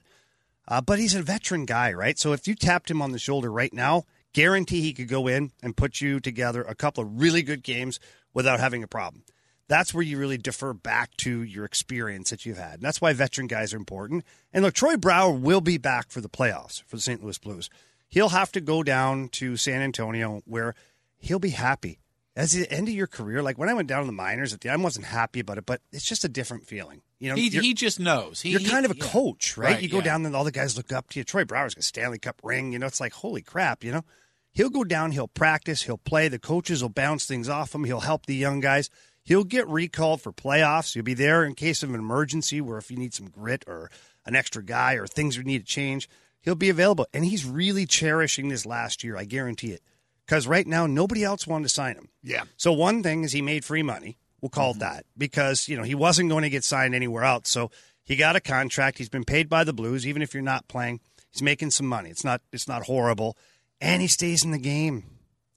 Uh, 0.66 0.82
but 0.82 0.98
he's 0.98 1.14
a 1.14 1.22
veteran 1.22 1.64
guy, 1.64 1.92
right? 1.92 2.18
So 2.18 2.32
if 2.34 2.46
you 2.46 2.54
tapped 2.54 2.90
him 2.90 3.00
on 3.00 3.12
the 3.12 3.18
shoulder 3.18 3.50
right 3.50 3.72
now, 3.72 4.04
guarantee 4.34 4.82
he 4.82 4.92
could 4.92 5.08
go 5.08 5.26
in 5.26 5.52
and 5.62 5.76
put 5.76 6.00
you 6.00 6.20
together 6.20 6.62
a 6.62 6.74
couple 6.74 7.02
of 7.02 7.20
really 7.20 7.42
good 7.42 7.62
games 7.62 7.98
without 8.34 8.60
having 8.60 8.82
a 8.82 8.88
problem. 8.88 9.24
That's 9.68 9.94
where 9.94 10.02
you 10.02 10.18
really 10.18 10.38
defer 10.38 10.72
back 10.72 11.16
to 11.18 11.42
your 11.42 11.64
experience 11.64 12.30
that 12.30 12.44
you've 12.44 12.58
had. 12.58 12.74
And 12.74 12.82
that's 12.82 13.00
why 13.00 13.12
veteran 13.12 13.46
guys 13.46 13.72
are 13.72 13.78
important. 13.78 14.24
And 14.52 14.64
look, 14.64 14.74
Troy 14.74 14.96
Brouwer 14.96 15.32
will 15.32 15.60
be 15.60 15.78
back 15.78 16.10
for 16.10 16.20
the 16.20 16.28
playoffs 16.28 16.82
for 16.84 16.96
the 16.96 17.02
St. 17.02 17.22
Louis 17.22 17.38
Blues. 17.38 17.70
He'll 18.08 18.30
have 18.30 18.52
to 18.52 18.60
go 18.60 18.82
down 18.82 19.28
to 19.30 19.56
San 19.56 19.82
Antonio 19.82 20.42
where 20.44 20.74
he'll 21.18 21.38
be 21.38 21.50
happy. 21.50 21.98
As 22.34 22.52
the 22.52 22.70
end 22.72 22.86
of 22.86 22.94
your 22.94 23.08
career, 23.08 23.42
like 23.42 23.58
when 23.58 23.68
I 23.68 23.74
went 23.74 23.88
down 23.88 24.02
to 24.02 24.06
the 24.06 24.12
minors 24.12 24.54
at 24.54 24.60
the 24.60 24.68
I 24.68 24.76
wasn't 24.76 25.06
happy 25.06 25.40
about 25.40 25.58
it, 25.58 25.66
but 25.66 25.80
it's 25.90 26.04
just 26.04 26.24
a 26.24 26.28
different 26.28 26.66
feeling. 26.68 27.02
You 27.18 27.30
know, 27.30 27.34
He, 27.34 27.48
he 27.48 27.74
just 27.74 27.98
knows. 27.98 28.40
He, 28.40 28.50
you're 28.50 28.60
he- 28.60 28.68
kind 28.68 28.84
of 28.84 28.92
a 28.92 28.96
yeah. 28.96 29.06
coach, 29.06 29.56
right? 29.56 29.72
Right, 29.72 29.82
you 29.82 29.88
go 29.88 29.98
yeah. 29.98 30.04
down 30.04 30.24
and 30.24 30.36
all 30.36 30.44
the 30.44 30.52
guys 30.52 30.76
look 30.76 30.92
up 30.92 31.08
to 31.10 31.18
you. 31.18 31.24
Troy 31.24 31.44
Brouwer's 31.44 31.74
got 31.74 31.80
a 31.80 31.84
Stanley 31.84 32.20
Cup 32.20 32.40
ring. 32.44 32.72
You 32.72 32.78
know, 32.78 32.86
it's 32.86 33.00
like, 33.00 33.12
holy 33.12 33.42
crap, 33.42 33.82
you 33.82 33.90
know? 33.90 34.04
He'll 34.52 34.70
go 34.70 34.84
down, 34.84 35.12
he'll 35.12 35.28
practice, 35.28 35.82
he'll 35.82 35.98
play. 35.98 36.28
The 36.28 36.38
coaches 36.38 36.80
will 36.80 36.90
bounce 36.90 37.26
things 37.26 37.48
off 37.48 37.74
him. 37.74 37.84
He'll 37.84 38.00
help 38.00 38.26
the 38.26 38.36
young 38.36 38.60
guys. 38.60 38.88
He'll 39.22 39.44
get 39.44 39.68
recalled 39.68 40.22
for 40.22 40.32
playoffs. 40.32 40.94
He'll 40.94 41.02
be 41.02 41.14
there 41.14 41.44
in 41.44 41.54
case 41.54 41.82
of 41.82 41.90
an 41.90 41.96
emergency 41.96 42.60
where 42.60 42.78
if 42.78 42.90
you 42.90 42.96
need 42.96 43.14
some 43.14 43.28
grit 43.28 43.64
or 43.66 43.90
an 44.24 44.36
extra 44.36 44.62
guy 44.64 44.94
or 44.94 45.06
things 45.06 45.36
you 45.36 45.42
need 45.42 45.58
to 45.58 45.64
change, 45.66 46.08
he'll 46.40 46.54
be 46.54 46.70
available. 46.70 47.06
And 47.12 47.24
he's 47.24 47.44
really 47.44 47.86
cherishing 47.86 48.48
this 48.48 48.66
last 48.66 49.04
year, 49.04 49.16
I 49.16 49.24
guarantee 49.24 49.72
it. 49.72 49.82
Because 50.26 50.46
right 50.46 50.66
now, 50.66 50.86
nobody 50.86 51.24
else 51.24 51.46
wanted 51.46 51.64
to 51.64 51.70
sign 51.70 51.94
him. 51.94 52.10
Yeah. 52.22 52.44
So 52.56 52.72
one 52.72 53.02
thing 53.02 53.24
is 53.24 53.32
he 53.32 53.40
made 53.40 53.64
free 53.64 53.82
money. 53.82 54.18
We'll 54.40 54.50
call 54.50 54.70
it 54.70 54.74
mm-hmm. 54.74 54.80
that 54.80 55.06
because 55.16 55.68
you 55.68 55.76
know 55.76 55.82
he 55.82 55.94
wasn't 55.94 56.30
going 56.30 56.42
to 56.42 56.50
get 56.50 56.64
signed 56.64 56.94
anywhere 56.94 57.24
else. 57.24 57.48
So 57.48 57.70
he 58.04 58.16
got 58.16 58.36
a 58.36 58.40
contract. 58.40 58.98
He's 58.98 59.08
been 59.08 59.24
paid 59.24 59.48
by 59.48 59.64
the 59.64 59.72
Blues, 59.72 60.06
even 60.06 60.22
if 60.22 60.34
you're 60.34 60.42
not 60.42 60.68
playing. 60.68 61.00
He's 61.30 61.42
making 61.42 61.70
some 61.70 61.86
money. 61.86 62.10
It's 62.10 62.24
not 62.24 62.40
it's 62.52 62.68
not 62.68 62.84
horrible, 62.84 63.36
and 63.80 64.00
he 64.00 64.08
stays 64.08 64.44
in 64.44 64.50
the 64.50 64.58
game. 64.58 65.04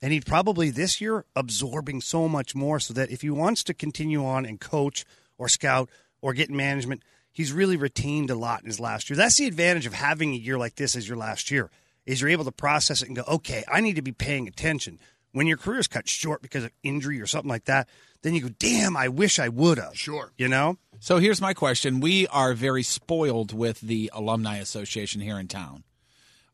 And 0.04 0.12
he's 0.12 0.24
probably 0.24 0.72
this 0.72 1.00
year 1.00 1.26
absorbing 1.36 2.02
so 2.02 2.28
much 2.28 2.56
more, 2.56 2.80
so 2.80 2.94
that 2.94 3.12
if 3.12 3.22
he 3.22 3.30
wants 3.30 3.64
to 3.66 3.74
continue 3.74 4.26
on 4.26 4.46
and 4.46 4.60
coach 4.60 5.06
or 5.38 5.48
scout 5.48 5.90
or 6.22 6.34
get 6.34 6.50
in 6.50 6.56
management, 6.56 7.04
he's 7.32 7.54
really 7.54 7.78
retained 7.78 8.30
a 8.30 8.36
lot 8.36 8.62
in 8.62 8.68
his 8.68 8.80
last 8.80 9.10
year. 9.10 9.18
That's 9.18 9.38
the 9.38 9.48
advantage 9.48 9.86
of 9.86 9.94
having 9.94 10.34
a 10.34 10.38
year 10.38 10.58
like 10.58 10.76
this 10.76 10.96
as 10.96 11.08
your 11.08 11.18
last 11.18 11.52
year 11.52 11.70
is 12.06 12.22
you're 12.22 12.30
able 12.30 12.46
to 12.46 12.52
process 12.52 13.02
it 13.02 13.08
and 13.08 13.16
go, 13.16 13.24
okay, 13.28 13.64
I 13.72 13.82
need 13.82 13.96
to 13.96 14.02
be 14.02 14.12
paying 14.12 14.48
attention. 14.48 15.00
When 15.34 15.48
your 15.48 15.58
career 15.58 15.80
is 15.80 15.88
cut 15.88 16.10
short 16.10 16.42
because 16.42 16.66
of 16.66 16.72
injury 16.84 17.22
or 17.22 17.28
something 17.28 17.50
like 17.50 17.66
that, 17.66 17.88
then 18.22 18.34
you 18.34 18.42
go, 18.42 18.50
damn, 18.60 18.98
I 18.98 19.08
wish 19.08 19.40
I 19.40 19.50
would 19.50 19.78
have. 19.78 19.98
Sure. 19.98 20.32
You 20.38 20.48
know? 20.48 20.78
So 21.00 21.18
here's 21.18 21.42
my 21.42 21.54
question. 21.54 22.00
We 22.00 22.28
are 22.28 22.54
very 22.54 22.84
spoiled 22.84 23.54
with 23.54 23.82
the 23.82 24.12
Alumni 24.14 24.58
Association 24.58 25.22
here 25.22 25.40
in 25.40 25.48
town. 25.48 25.84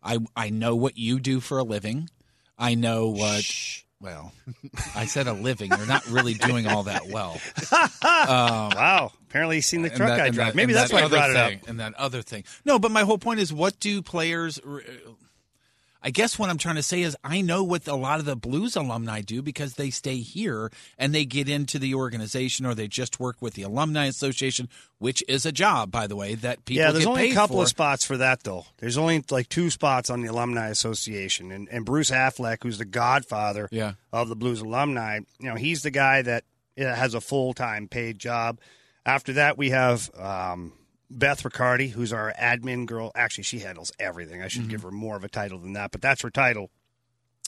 I 0.03 0.19
I 0.35 0.49
know 0.49 0.75
what 0.75 0.97
you 0.97 1.19
do 1.19 1.39
for 1.39 1.57
a 1.57 1.63
living. 1.63 2.09
I 2.57 2.75
know 2.75 3.09
what 3.09 3.43
well, 4.01 4.31
I 4.95 5.05
said 5.05 5.27
a 5.27 5.33
living. 5.33 5.71
You're 5.71 5.85
not 5.87 6.07
really 6.07 6.33
doing 6.35 6.67
all 6.67 6.83
that 6.83 7.07
well. 7.07 7.39
Um, 8.29 8.71
wow. 8.75 9.11
Apparently, 9.29 9.57
he's 9.57 9.65
seen 9.67 9.81
the 9.81 9.89
truck 9.89 10.09
that- 10.09 10.19
I 10.21 10.29
drive. 10.29 10.47
that- 10.47 10.55
Maybe 10.55 10.73
that's 10.73 10.91
that 10.91 10.95
why 11.01 11.05
I 11.05 11.09
brought 11.09 11.29
it 11.31 11.35
up. 11.35 11.53
And 11.67 11.79
that 11.79 11.93
other 11.95 12.21
thing. 12.21 12.43
No, 12.65 12.79
but 12.79 12.91
my 12.91 13.01
whole 13.03 13.17
point 13.17 13.39
is 13.39 13.51
what 13.53 13.79
do 13.79 14.01
players. 14.01 14.59
I 16.07 16.09
guess 16.09 16.39
what 16.39 16.49
I'm 16.49 16.57
trying 16.57 16.75
to 16.77 16.83
say 16.83 17.01
is 17.01 17.17
I 17.21 17.41
know 17.41 17.65
what 17.65 17.85
a 17.85 17.93
lot 17.93 18.19
of 18.19 18.25
the 18.25 18.37
Blues 18.37 18.77
alumni 18.77 19.19
do 19.19 19.41
because 19.41 19.73
they 19.73 19.89
stay 19.89 20.19
here 20.19 20.71
and 20.97 21.13
they 21.13 21.25
get 21.25 21.49
into 21.49 21.79
the 21.79 21.95
organization 21.95 22.65
or 22.65 22.73
they 22.73 22.87
just 22.87 23.19
work 23.19 23.35
with 23.41 23.55
the 23.55 23.63
Alumni 23.63 24.05
Association, 24.05 24.69
which 24.99 25.21
is 25.27 25.45
a 25.45 25.51
job, 25.51 25.91
by 25.91 26.07
the 26.07 26.15
way, 26.15 26.35
that 26.35 26.63
people 26.63 26.81
yeah, 26.81 26.91
there's 26.93 27.05
only 27.05 27.31
a 27.31 27.33
couple 27.33 27.57
for. 27.57 27.63
of 27.63 27.67
spots 27.67 28.05
for 28.05 28.15
that, 28.15 28.43
though. 28.43 28.65
There's 28.77 28.97
only 28.97 29.21
like 29.29 29.49
two 29.49 29.69
spots 29.69 30.09
on 30.09 30.21
the 30.21 30.29
Alumni 30.29 30.69
Association. 30.69 31.51
And, 31.51 31.67
and 31.69 31.83
Bruce 31.83 32.09
Affleck, 32.09 32.63
who's 32.63 32.77
the 32.77 32.85
godfather 32.85 33.67
Yeah. 33.69 33.95
of 34.13 34.29
the 34.29 34.37
Blues 34.37 34.61
alumni, 34.61 35.19
you 35.41 35.49
know, 35.49 35.55
he's 35.55 35.83
the 35.83 35.91
guy 35.91 36.21
that 36.21 36.45
has 36.77 37.15
a 37.15 37.19
full 37.19 37.53
time 37.53 37.89
paid 37.89 38.17
job. 38.17 38.61
After 39.05 39.33
that, 39.33 39.57
we 39.57 39.71
have 39.71 40.09
um, 40.17 40.71
Beth 41.09 41.43
Riccardi, 41.45 41.89
who's 41.89 42.11
our 42.11 42.33
admin 42.39 42.85
girl. 42.85 43.11
Actually, 43.15 43.45
she 43.45 43.59
handles 43.59 43.91
everything. 43.99 44.41
I 44.41 44.47
should 44.47 44.63
Mm-hmm. 44.63 44.71
give 44.71 44.81
her 44.83 44.91
more 44.91 45.15
of 45.15 45.23
a 45.23 45.29
title 45.29 45.57
than 45.59 45.73
that, 45.73 45.91
but 45.91 46.01
that's 46.01 46.21
her 46.21 46.29
title. 46.29 46.69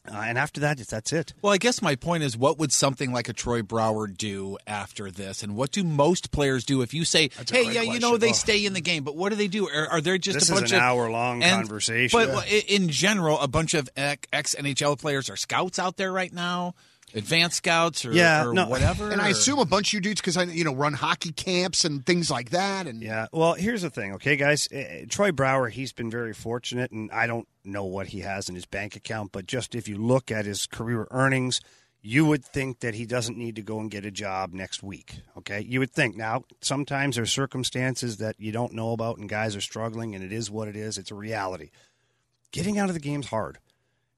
Uh, 0.10 0.14
and 0.16 0.38
after 0.38 0.62
that, 0.62 0.78
that's 0.78 1.12
it. 1.12 1.34
Well, 1.42 1.52
I 1.52 1.58
guess 1.58 1.82
my 1.82 1.96
point 1.96 2.24
is, 2.24 2.38
what 2.38 2.58
would 2.58 2.72
something 2.72 3.12
like 3.12 3.28
a 3.28 3.34
Troy 3.34 3.62
Brouwer 3.62 4.08
do 4.08 4.58
after 4.66 5.12
this, 5.12 5.44
and 5.44 5.58
what 5.58 5.72
do 5.72 5.84
most 5.84 6.32
players 6.32 6.64
do? 6.64 6.82
If 6.82 6.94
you 6.94 7.04
say, 7.04 7.30
a 7.38 7.52
"Hey, 7.54 7.70
yeah, 7.74 7.82
you 7.82 8.00
know, 8.00 8.16
they 8.16 8.30
Oh. 8.30 8.34
stay 8.34 8.66
in 8.66 8.72
the 8.72 8.80
game," 8.80 9.04
but 9.04 9.18
what 9.18 9.28
do 9.30 9.36
they 9.36 9.50
do? 9.50 9.68
Are, 9.68 9.88
are 9.90 10.02
there 10.02 10.18
just 10.18 10.40
This 10.40 10.50
a 10.50 10.54
is 10.54 10.60
bunch 10.62 10.72
an 10.72 10.78
of 10.78 10.84
hour-long 10.84 11.44
and- 11.44 11.52
conversation. 11.58 12.18
But 12.18 12.50
Yeah. 12.50 12.60
in 12.70 12.88
general, 12.88 13.40
a 13.42 13.50
bunch 13.50 13.74
of 13.74 13.90
ex 13.98 14.56
NHL 14.58 14.96
players 14.96 15.30
are 15.30 15.36
scouts 15.36 15.78
out 15.78 15.98
there 15.98 16.14
right 16.14 16.32
now, 16.32 16.76
advanced 17.14 17.58
scouts, 17.58 18.06
or, 18.06 18.12
Yeah, 18.14 18.46
or 18.48 18.54
no. 18.54 18.68
whatever. 18.68 19.12
And 19.12 19.22
I 19.22 19.28
or- 19.28 19.32
assume 19.32 19.60
a 19.60 19.66
bunch 19.66 19.90
of 19.90 19.94
you 19.94 20.02
dudes 20.02 20.22
because 20.22 20.38
I 20.38 20.44
you 20.44 20.64
know 20.64 20.74
run 20.76 20.94
hockey 20.94 21.32
camps 21.32 21.86
and 21.86 22.06
things 22.06 22.30
like 22.30 22.50
that. 22.52 22.88
And 22.88 23.02
Yeah. 23.02 23.28
Well, 23.32 23.54
here's 23.54 23.82
the 23.82 23.90
thing, 23.90 24.14
okay, 24.14 24.36
guys. 24.36 24.68
Uh, 24.72 25.06
Troy 25.10 25.32
Brouwer, 25.32 25.70
he's 25.70 25.94
been 25.94 26.10
very 26.12 26.34
fortunate, 26.34 26.92
and 26.92 27.12
I 27.12 27.28
don't 27.28 27.48
know 27.64 27.86
what 27.86 28.08
he 28.08 28.22
has 28.22 28.50
in 28.50 28.56
his 28.56 28.66
bank 28.66 28.96
account, 28.96 29.32
but 29.32 29.46
just 29.46 29.76
if 29.76 29.88
you 29.88 29.98
look 29.98 30.32
at 30.32 30.46
his 30.46 30.66
career 30.68 31.08
earnings, 31.12 31.62
you 32.02 32.26
would 32.26 32.46
think 32.46 32.80
that 32.80 32.96
he 32.96 33.06
doesn't 33.06 33.38
need 33.38 33.58
to 33.58 33.62
go 33.62 33.80
and 33.82 33.92
get 33.92 34.06
a 34.06 34.12
job 34.12 34.54
next 34.54 34.82
week. 34.82 35.16
Okay. 35.38 35.60
You 35.68 35.80
would 35.80 35.92
think. 35.92 36.16
Now, 36.16 36.44
sometimes 36.62 37.18
there's 37.18 37.32
circumstances 37.32 38.18
that 38.18 38.36
you 38.40 38.54
don't 38.54 38.72
know 38.74 38.94
about, 38.94 39.18
and 39.18 39.28
guys 39.28 39.54
are 39.56 39.62
struggling, 39.62 40.16
and 40.16 40.24
it 40.24 40.32
is 40.32 40.50
what 40.50 40.70
it 40.70 40.78
is. 40.78 40.98
It's 40.98 41.12
a 41.12 41.16
reality. 41.16 41.72
Getting 42.52 42.80
out 42.80 42.88
of 42.90 42.94
the 42.94 43.02
game's 43.02 43.28
hard. 43.28 43.60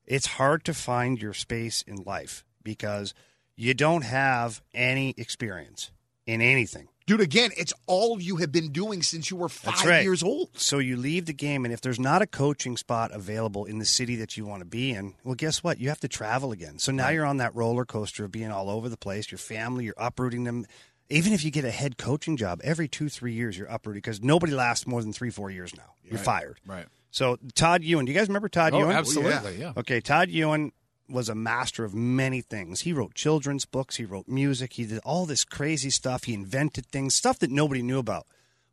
It's 0.05 0.25
hard 0.27 0.63
to 0.65 0.73
find 0.73 1.19
your 1.21 1.33
space 1.33 1.81
in 1.87 1.97
life 2.05 2.43
because 2.63 3.13
you 3.55 3.73
don't 3.73 4.03
have 4.03 4.61
any 4.73 5.13
experience 5.17 5.91
in 6.25 6.41
anything. 6.41 6.87
dude, 7.07 7.19
again, 7.19 7.49
it's 7.57 7.73
all 7.87 8.21
you 8.21 8.37
have 8.37 8.51
been 8.51 8.71
doing 8.71 9.01
since 9.01 9.29
you 9.29 9.35
were 9.35 9.49
five 9.49 9.83
right. 9.85 10.03
years 10.03 10.23
old. 10.23 10.49
So 10.57 10.77
you 10.77 10.95
leave 10.95 11.25
the 11.25 11.33
game, 11.33 11.65
and 11.65 11.73
if 11.73 11.81
there's 11.81 11.99
not 11.99 12.21
a 12.21 12.27
coaching 12.27 12.77
spot 12.77 13.11
available 13.11 13.65
in 13.65 13.79
the 13.79 13.85
city 13.85 14.15
that 14.17 14.37
you 14.37 14.45
want 14.45 14.61
to 14.61 14.65
be 14.65 14.91
in, 14.91 15.15
well, 15.23 15.35
guess 15.35 15.63
what? 15.63 15.79
You 15.79 15.89
have 15.89 15.99
to 16.01 16.07
travel 16.07 16.51
again. 16.51 16.77
So 16.79 16.91
now 16.91 17.09
you're 17.09 17.25
on 17.25 17.37
that 17.37 17.53
roller 17.55 17.85
coaster 17.85 18.23
of 18.23 18.31
being 18.31 18.51
all 18.51 18.69
over 18.69 18.87
the 18.87 18.97
place. 18.97 19.31
Your 19.31 19.39
family, 19.39 19.85
you're 19.85 19.95
uprooting 19.97 20.43
them. 20.43 20.65
Even 21.09 21.33
if 21.33 21.43
you 21.43 21.51
get 21.51 21.65
a 21.65 21.71
head 21.71 21.97
coaching 21.97 22.37
job 22.37 22.61
every 22.63 22.87
two, 22.87 23.09
three 23.09 23.33
years, 23.33 23.57
you're 23.57 23.67
uprooting 23.67 23.97
because 23.97 24.21
nobody 24.21 24.53
lasts 24.53 24.87
more 24.87 25.01
than 25.01 25.11
three, 25.11 25.31
four 25.31 25.49
years 25.51 25.75
now. 25.75 25.95
You're 26.05 26.19
fired. 26.19 26.59
Right. 26.65 26.85
So 27.09 27.37
Todd 27.55 27.83
Ewen, 27.83 28.05
do 28.05 28.13
you 28.13 28.17
guys 28.17 28.29
remember 28.29 28.47
Todd 28.47 28.73
Oh, 28.73 28.79
Ewen? 28.79 28.91
absolutely, 28.95 29.57
oh, 29.57 29.59
yeah. 29.59 29.73
Okay, 29.75 29.99
Todd 29.99 30.29
Ewen 30.29 30.71
was 31.11 31.29
a 31.29 31.35
master 31.35 31.83
of 31.83 31.93
many 31.93 32.41
things. 32.41 32.81
He 32.81 32.93
wrote 32.93 33.13
children's 33.13 33.65
books, 33.65 33.97
he 33.97 34.05
wrote 34.05 34.27
music, 34.27 34.73
he 34.73 34.85
did 34.85 34.99
all 35.03 35.25
this 35.25 35.43
crazy 35.45 35.89
stuff. 35.89 36.23
He 36.25 36.33
invented 36.33 36.85
things, 36.87 37.15
stuff 37.15 37.39
that 37.39 37.51
nobody 37.51 37.81
knew 37.81 37.99
about. 37.99 38.25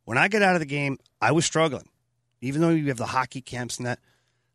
When 0.05 0.17
I 0.17 0.27
got 0.27 0.41
out 0.41 0.55
of 0.55 0.59
the 0.59 0.65
game, 0.65 0.97
I 1.21 1.31
was 1.31 1.45
struggling. 1.45 1.89
Even 2.41 2.61
though 2.61 2.69
you 2.69 2.87
have 2.87 2.97
the 2.97 3.05
hockey 3.07 3.41
camps 3.41 3.77
and 3.77 3.85
that, 3.85 3.99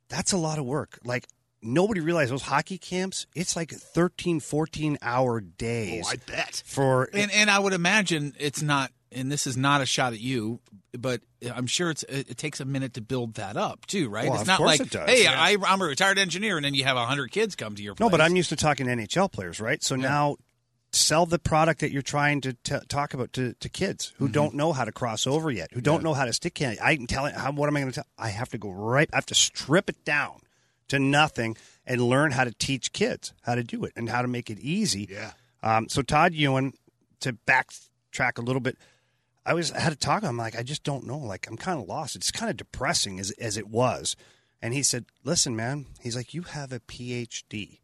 that's 0.09 0.33
a 0.33 0.37
lot 0.39 0.59
of 0.59 0.65
work. 0.65 0.99
Like 1.05 1.27
nobody 1.63 2.01
realized 2.01 2.33
those 2.33 2.43
hockey 2.43 2.79
camps, 2.79 3.27
it's 3.35 3.55
like 3.57 3.71
13, 3.71 4.41
14 4.41 4.99
hour 5.03 5.41
days 5.41 6.05
Oh, 6.07 6.11
I 6.11 6.17
bet. 6.17 6.63
for 6.67 7.09
And 7.13 7.31
and 7.31 7.51
I 7.51 7.59
would 7.59 7.73
imagine 7.73 8.35
it's 8.39 8.63
not. 8.63 8.91
And 9.15 9.31
this 9.31 9.47
is 9.47 9.57
not 9.57 9.81
a 9.81 9.87
shot 9.87 10.13
at 10.13 10.21
you, 10.21 10.61
but 10.99 11.21
I'm 11.55 11.67
sure 11.67 11.91
it's 11.91 12.03
it, 12.05 12.31
it 12.31 12.37
takes 12.37 12.61
a 12.61 12.65
minute 12.65 12.95
to 12.95 13.01
build 13.01 13.35
that 13.35 13.57
up 13.57 13.87
too, 13.87 14.09
right? 14.09 14.25
Well, 14.25 14.35
it's 14.35 14.43
of 14.43 14.49
not 14.49 14.59
course 14.59 14.79
like, 14.79 14.81
it 14.81 14.91
does, 14.91 15.09
hey, 15.09 15.23
yeah. 15.25 15.35
I, 15.37 15.57
I'm 15.67 15.81
a 15.81 15.85
retired 15.85 16.19
engineer, 16.19 16.57
and 16.57 16.65
then 16.65 16.75
you 16.75 16.85
have 16.85 16.97
hundred 16.97 17.31
kids 17.31 17.55
come 17.55 17.75
to 17.77 17.83
your 17.83 17.95
place. 17.95 18.05
No, 18.05 18.11
but 18.11 18.21
I'm 18.21 18.37
used 18.37 18.49
to 18.51 18.57
talking 18.57 18.87
to 18.87 18.93
NHL 18.93 19.31
players, 19.31 19.61
right? 19.61 19.83
So 19.83 19.97
now 19.97 20.37
sell 20.95 21.27
the 21.27 21.39
product 21.39 21.81
that 21.81 21.91
you're 21.91 22.03
trying 22.03 22.41
to 22.43 22.53
t- 22.53 22.79
talk 22.89 23.15
about 23.15 23.33
to, 23.35 23.55
to 23.55 23.69
kids 23.69 24.13
who 24.19 24.29
don't 24.29 24.55
know 24.55 24.73
how 24.73 24.85
to 24.85 24.93
cross 24.93 25.27
over 25.27 25.51
yet, 25.51 25.71
who 25.73 25.81
don't 25.81 26.03
know 26.03 26.15
how 26.15 26.25
to 26.25 26.33
stick 26.33 26.55
can. 26.55 26.77
I 26.83 26.97
can 26.97 27.07
tell 27.07 27.27
it. 27.27 27.35
How, 27.35 27.53
what 27.53 27.69
am 27.69 27.77
I 27.77 27.81
going 27.81 27.93
to 27.93 27.97
tell? 27.97 28.07
I 28.17 28.29
have 28.29 28.49
to 28.51 28.59
go 28.59 28.71
right. 28.71 29.09
I 29.13 29.17
have 29.17 29.27
to 29.27 29.35
strip 29.35 29.89
it 29.89 30.05
down 30.05 30.41
to 30.89 30.99
nothing 30.99 31.57
and 31.87 32.01
learn 32.01 32.31
how 32.33 32.45
to 32.45 32.53
teach 32.53 32.93
kids 32.93 33.33
how 33.43 33.55
to 33.55 33.65
do 33.65 33.85
it 33.85 33.93
and 33.97 34.09
how 34.09 34.23
to 34.23 34.29
make 34.29 34.51
it 34.51 34.59
easy. 34.61 35.09
Yeah. 35.11 35.33
Um, 35.63 35.89
so 35.89 36.03
Todd 36.03 36.35
Ewen, 36.35 36.75
to 37.21 37.33
backtrack 37.33 38.39
a 38.39 38.43
little 38.43 38.61
bit, 38.61 38.77
I 39.47 39.55
was 39.55 39.73
I 39.73 39.81
had 39.81 39.93
a 39.93 39.97
talk 39.97 40.23
him 40.23 40.37
like 40.37 40.57
I 40.57 40.63
just 40.63 40.85
don't 40.85 41.07
know. 41.07 41.19
Like 41.19 41.47
I'm 41.49 41.57
kind 41.57 41.79
of 41.81 41.87
lost. 41.89 42.17
It's 42.17 42.31
kind 42.31 42.51
of 42.51 42.57
depressing 42.57 43.21
as 43.21 43.31
as 43.33 43.57
it 43.57 43.69
was. 43.69 44.17
And 44.63 44.73
he 44.73 44.83
said, 44.83 45.05
"Listen, 45.25 45.55
man." 45.55 45.87
He's 46.01 46.17
like, 46.17 46.33
"You 46.33 46.43
have 46.43 46.73
a 46.73 46.81
PhD." 46.81 47.81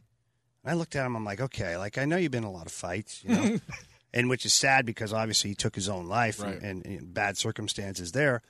And 0.64 0.70
I 0.70 0.74
looked 0.74 0.96
at 0.96 1.04
him. 1.04 1.14
I'm 1.16 1.24
like, 1.24 1.40
"Okay, 1.40 1.76
like 1.76 1.98
I 1.98 2.06
know 2.06 2.16
you've 2.16 2.32
been 2.32 2.44
in 2.44 2.48
a 2.48 2.52
lot 2.52 2.66
of 2.66 2.72
fights, 2.72 3.22
you 3.22 3.34
know." 3.34 3.58
and 4.14 4.28
which 4.30 4.46
is 4.46 4.52
sad 4.54 4.86
because 4.86 5.12
obviously 5.12 5.50
he 5.50 5.54
took 5.54 5.74
his 5.74 5.88
own 5.88 6.06
life 6.08 6.40
Right. 6.42 6.54
and, 6.60 6.84
and, 6.86 6.98
and 7.00 7.14
bad 7.14 7.36
circumstances 7.36 8.12
there. 8.12 8.42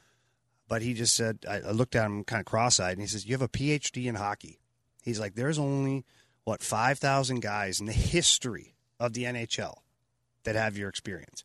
But 0.68 0.82
he 0.82 0.94
just 0.94 1.16
said, 1.16 1.40
I, 1.48 1.56
I 1.56 1.70
looked 1.72 1.96
at 1.96 2.06
him 2.06 2.22
kind 2.22 2.38
of 2.40 2.46
cross-eyed, 2.46 2.92
and 2.92 3.00
he 3.00 3.08
says, 3.08 3.26
"You 3.26 3.32
have 3.34 3.42
a 3.42 3.48
PhD 3.48 4.06
in 4.06 4.14
hockey." 4.14 4.60
He's 5.02 5.18
like, 5.18 5.34
"There's 5.34 5.58
only 5.58 6.04
what 6.44 6.62
five 6.62 7.00
thousand 7.00 7.40
guys 7.40 7.80
in 7.80 7.86
the 7.86 7.92
history 7.92 8.76
of 9.00 9.12
the 9.14 9.24
NHL 9.24 9.78
that 10.44 10.54
have 10.54 10.78
your 10.78 10.88
experience." 10.88 11.42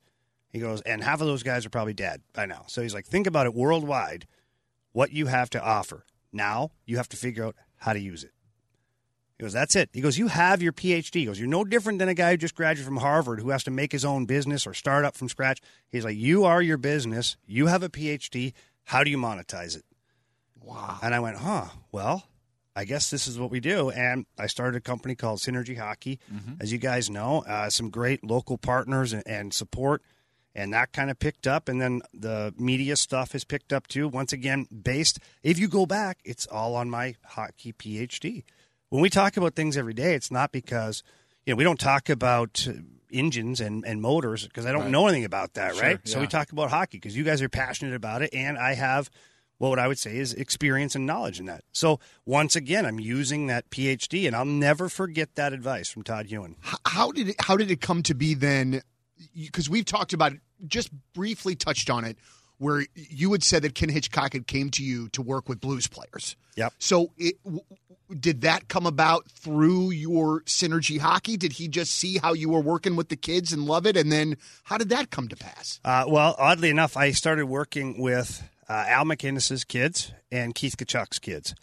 He 0.56 0.62
goes, 0.62 0.80
and 0.84 1.04
half 1.04 1.20
of 1.20 1.28
those 1.28 1.44
guys 1.44 1.66
are 1.66 1.70
probably 1.70 1.94
dead 1.94 2.22
by 2.32 2.46
now. 2.46 2.64
So 2.68 2.82
he's 2.82 2.94
like, 2.94 3.06
think 3.06 3.28
about 3.28 3.46
it 3.46 3.54
worldwide, 3.54 4.26
what 4.94 5.12
you 5.12 5.26
have 5.26 5.50
to 5.50 5.62
offer. 5.62 6.06
Now 6.32 6.72
you 6.86 6.96
have 6.96 7.10
to 7.10 7.18
figure 7.18 7.44
out 7.44 7.58
how 7.76 7.92
to 7.92 8.00
use 8.00 8.24
it. 8.24 8.32
He 9.38 9.44
goes, 9.44 9.52
that's 9.52 9.76
it. 9.76 9.90
He 9.92 10.00
goes, 10.00 10.18
you 10.18 10.30
have 10.30 10.62
your 10.62 10.72
PhD. 10.72 11.16
He 11.16 11.26
goes, 11.26 11.38
you're 11.38 11.50
no 11.50 11.66
different 11.66 12.00
than 12.00 12.08
a 12.08 12.14
guy 12.14 12.32
who 12.32 12.38
just 12.38 12.56
graduated 12.56 12.86
from 12.86 12.96
Harvard 12.96 13.42
who 13.42 13.50
has 13.50 13.66
to 13.66 13.70
make 13.70 13.92
his 13.92 14.06
own 14.06 14.26
business 14.26 14.66
or 14.66 14.74
start 14.74 15.04
up 15.04 15.18
from 15.18 15.28
scratch. 15.28 15.60
He's 15.92 16.06
like, 16.06 16.16
you 16.16 16.46
are 16.46 16.62
your 16.62 16.78
business. 16.78 17.36
You 17.46 17.68
have 17.68 17.84
a 17.84 17.90
PhD. 17.90 18.54
How 18.86 19.04
do 19.04 19.12
you 19.12 19.18
monetize 19.18 19.76
it? 19.76 19.84
Wow. 20.64 21.00
And 21.04 21.14
I 21.14 21.20
went, 21.20 21.36
huh, 21.36 21.66
well, 21.92 22.30
I 22.78 22.86
guess 22.86 23.10
this 23.10 23.28
is 23.28 23.38
what 23.38 23.52
we 23.52 23.60
do. 23.60 23.90
And 23.90 24.26
I 24.40 24.48
started 24.48 24.78
a 24.78 24.82
company 24.82 25.16
called 25.16 25.40
Synergy 25.40 25.78
Hockey. 25.78 26.18
As 26.62 26.72
you 26.72 26.78
guys 26.78 27.10
know, 27.10 27.44
uh, 27.46 27.70
some 27.70 27.90
great 27.90 28.24
local 28.24 28.58
partners 28.58 29.12
and, 29.12 29.24
and 29.28 29.54
support. 29.54 30.02
And 30.56 30.72
that 30.74 30.94
kind 30.94 31.12
of 31.12 31.20
picked 31.20 31.46
up. 31.48 31.68
And 31.68 31.82
then 31.82 32.02
the 32.14 32.54
media 32.58 32.96
stuff 32.96 33.34
has 33.34 33.44
picked 33.44 33.74
up 33.74 33.88
too. 33.88 34.08
Once 34.08 34.32
again, 34.32 34.68
based, 34.72 35.20
if 35.44 35.60
you 35.60 35.68
go 35.68 35.86
back, 35.86 36.20
it's 36.24 36.48
all 36.48 36.76
on 36.76 36.90
my 36.90 37.16
hockey 37.26 37.74
PhD. 37.74 38.44
When 38.90 39.02
we 39.02 39.10
talk 39.10 39.36
about 39.36 39.56
things 39.56 39.76
every 39.76 39.94
day, 39.94 40.14
it's 40.14 40.32
not 40.32 40.52
because, 40.54 41.04
you 41.46 41.52
know, 41.54 41.58
we 41.58 41.66
don't 41.66 41.80
talk 41.80 42.10
about 42.10 42.66
uh, 42.70 42.74
engines 43.12 43.60
and, 43.60 43.84
and 43.86 44.02
motors 44.02 44.48
because 44.48 44.66
I 44.66 44.72
don't 44.72 44.84
Right. 44.84 44.92
know 44.92 45.08
anything 45.08 45.26
about 45.26 45.56
that, 45.56 45.76
Sure, 45.76 45.84
right? 45.84 46.00
So 46.08 46.22
we 46.22 46.28
talk 46.28 46.52
about 46.54 46.70
hockey 46.70 46.98
because 47.00 47.18
you 47.18 47.26
guys 47.26 47.42
are 47.42 47.50
passionate 47.50 47.94
about 47.94 48.22
it. 48.22 48.34
And 48.34 48.58
I 48.58 48.76
have 48.76 49.10
well, 49.58 49.70
what 49.70 49.80
I 49.80 49.88
would 49.88 49.98
say 50.00 50.18
is 50.18 50.34
experience 50.34 50.96
and 50.96 51.06
knowledge 51.06 51.40
in 51.40 51.46
that. 51.46 51.64
So 51.72 52.00
once 52.26 52.58
again, 52.58 52.86
I'm 52.86 53.00
using 53.00 53.48
that 53.48 53.70
PhD, 53.70 54.28
and 54.28 54.36
I'll 54.36 54.44
never 54.44 54.90
forget 54.90 55.36
that 55.36 55.54
advice 55.54 55.90
from 55.90 56.04
Todd 56.04 56.30
Ewen. 56.30 56.58
How 56.86 57.12
did 57.14 57.30
it? 57.30 57.36
How 57.40 57.56
did 57.56 57.72
it 57.72 57.80
come 57.80 58.04
to 58.04 58.14
be 58.14 58.34
then? 58.34 58.82
Because 59.36 59.70
we've 59.70 59.86
talked 59.86 60.14
about 60.14 60.34
it, 60.34 60.40
just 60.68 60.90
briefly 61.14 61.56
touched 61.56 61.90
on 61.90 62.06
it, 62.06 62.18
where 62.58 62.86
you 62.96 63.32
had 63.32 63.44
said 63.44 63.64
that 63.64 63.76
Ken 63.76 63.90
Hitchcock 63.90 64.34
had 64.34 64.48
came 64.48 64.70
to 64.72 64.84
you 64.84 65.10
to 65.10 65.22
work 65.22 65.50
with 65.50 65.60
blues 65.60 65.88
players. 65.88 66.36
Yep. 66.56 66.74
So 66.80 67.12
it, 67.18 67.36
w- 67.44 67.64
did 68.20 68.42
that 68.42 68.68
come 68.68 68.86
about 68.86 69.30
through 69.30 69.92
your 69.92 70.42
synergy 70.42 71.00
hockey? 71.00 71.38
Did 71.38 71.54
he 71.54 71.68
just 71.68 71.94
see 71.94 72.18
how 72.18 72.34
you 72.34 72.50
were 72.50 72.62
working 72.62 72.96
with 72.96 73.10
the 73.10 73.16
kids 73.16 73.52
and 73.52 73.66
love 73.66 73.86
it, 73.86 73.98
and 73.98 74.12
then 74.12 74.38
how 74.64 74.78
did 74.78 74.90
that 74.90 75.10
come 75.10 75.28
to 75.28 75.36
pass? 75.36 75.80
Uh, 75.84 76.06
well, 76.08 76.36
oddly 76.38 76.70
enough, 76.70 76.96
I 76.96 77.12
started 77.12 77.46
working 77.48 78.02
with 78.02 78.48
uh, 78.70 78.86
Al 78.88 79.06
MacInnis's 79.06 79.64
kids 79.64 80.12
and 80.32 80.56
Keith 80.56 80.78
Tkachuk's 80.78 81.20
kids. 81.20 81.56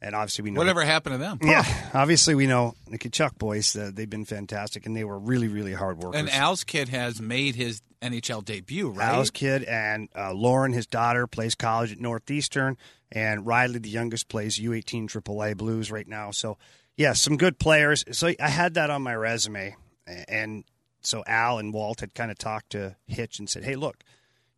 And 0.00 0.14
obviously, 0.14 0.42
we 0.44 0.50
know 0.50 0.58
Whatever 0.58 0.84
happened 0.84 1.14
to 1.14 1.18
them? 1.18 1.38
Yeah, 1.42 1.64
obviously 1.94 2.34
we 2.34 2.46
know 2.46 2.74
the 2.86 2.98
Tkachuk 2.98 3.38
boys. 3.38 3.74
Uh, 3.74 3.90
they've 3.92 4.08
been 4.08 4.26
fantastic, 4.26 4.84
and 4.84 4.94
they 4.94 5.04
were 5.04 5.18
really, 5.18 5.48
really 5.48 5.72
hard 5.72 5.98
workers. 5.98 6.20
And 6.20 6.30
Al's 6.30 6.64
kid 6.64 6.90
has 6.90 7.20
made 7.20 7.54
his 7.54 7.80
NHL 8.02 8.44
debut, 8.44 8.90
right? 8.90 9.14
Al's 9.14 9.30
kid 9.30 9.64
and 9.64 10.08
uh, 10.14 10.34
Lauren, 10.34 10.72
his 10.72 10.86
daughter, 10.86 11.26
plays 11.26 11.54
college 11.54 11.92
at 11.92 12.00
Northeastern, 12.00 12.76
and 13.10 13.46
Riley, 13.46 13.78
the 13.78 13.88
youngest, 13.88 14.28
plays 14.28 14.58
U18 14.58 15.06
AAA 15.08 15.56
Blues 15.56 15.90
right 15.90 16.06
now. 16.06 16.30
So, 16.30 16.58
yeah, 16.96 17.14
some 17.14 17.38
good 17.38 17.58
players. 17.58 18.04
So 18.12 18.30
I 18.38 18.48
had 18.48 18.74
that 18.74 18.90
on 18.90 19.00
my 19.02 19.14
resume, 19.14 19.76
and 20.06 20.64
so 21.00 21.24
Al 21.26 21.58
and 21.58 21.72
Walt 21.72 22.00
had 22.00 22.14
kind 22.14 22.30
of 22.30 22.36
talked 22.36 22.70
to 22.70 22.96
Hitch 23.06 23.38
and 23.38 23.48
said, 23.48 23.64
"Hey, 23.64 23.76
look, 23.76 24.04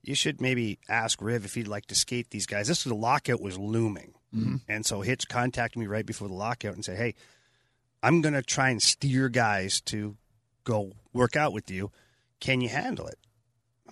you 0.03 0.17
should 0.17 0.41
maybe 0.41 0.79
ask 0.89 1.23
Riv 1.23 1.45
if 1.45 1.55
he'd 1.55 1.69
like 1.69 1.87
to 1.87 1.95
skate 1.95 2.31
these 2.31 2.47
guys." 2.47 2.67
This 2.67 2.85
was 2.85 2.91
the 2.91 2.99
lockout 2.99 3.41
was 3.41 3.57
looming, 3.59 4.15
mm-hmm. 4.35 4.57
and 4.69 4.85
so 4.85 5.01
Hitch 5.01 5.29
contacted 5.29 5.79
me 5.81 5.87
right 5.87 6.07
before 6.07 6.29
the 6.29 6.35
lockout 6.35 6.75
and 6.75 6.85
said, 6.85 6.99
"Hey, 6.99 7.15
I'm 8.03 8.21
going 8.21 8.35
to 8.35 8.43
try 8.43 8.71
and 8.71 8.83
steer 8.83 9.29
guys 9.29 9.81
to 9.83 10.17
go 10.65 10.93
work 11.13 11.37
out 11.37 11.53
with 11.53 11.71
you. 11.71 11.91
Can 12.41 12.61
you 12.61 12.69
handle 12.69 13.07
it?" 13.07 13.19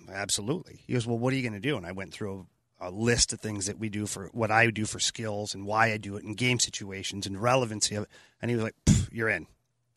Like, 0.07 0.15
Absolutely. 0.15 0.81
He 0.85 0.93
goes, 0.93 1.07
Well, 1.07 1.17
what 1.17 1.33
are 1.33 1.35
you 1.35 1.41
going 1.41 1.53
to 1.53 1.59
do? 1.59 1.77
And 1.77 1.85
I 1.85 1.91
went 1.91 2.13
through 2.13 2.47
a, 2.79 2.89
a, 2.89 2.91
list 2.91 3.33
of 3.33 3.39
things 3.39 3.65
that 3.65 3.79
we 3.79 3.89
do 3.89 4.05
for 4.05 4.29
what 4.33 4.51
I 4.51 4.69
do 4.69 4.85
for 4.85 4.99
skills 4.99 5.53
and 5.53 5.65
why 5.65 5.91
I 5.91 5.97
do 5.97 6.15
it 6.15 6.23
in 6.23 6.33
game 6.33 6.59
situations 6.59 7.25
and 7.25 7.41
relevancy 7.41 7.95
of 7.95 8.03
it. 8.03 8.09
And 8.41 8.49
he 8.49 8.55
was 8.55 8.63
like, 8.63 8.75
You're 9.11 9.29
in. 9.29 9.47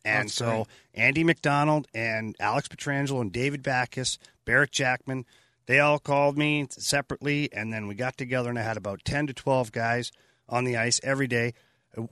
And 0.05 0.29
That's 0.29 0.35
so 0.35 0.65
great. 0.65 0.67
Andy 0.95 1.25
McDonald 1.25 1.87
and 1.95 2.35
Alex 2.41 2.69
Pietrangelo 2.69 3.21
and 3.21 3.33
David 3.33 3.63
Backes, 3.63 4.19
Barrett 4.45 4.73
Jackman, 4.73 5.27
they 5.67 5.79
all 5.79 5.99
called 5.99 6.39
me 6.39 6.67
separately. 6.71 7.51
And 7.53 7.73
then 7.73 7.87
we 7.87 7.95
got 7.95 8.17
together 8.17 8.49
and 8.49 8.59
I 8.59 8.63
had 8.63 8.79
about 8.79 9.05
10 9.05 9.27
to 9.29 9.35
12 9.35 9.73
guys 9.73 10.11
on 10.51 10.65
the 10.65 10.77
ice 10.77 11.01
every 11.03 11.27
day. 11.27 11.55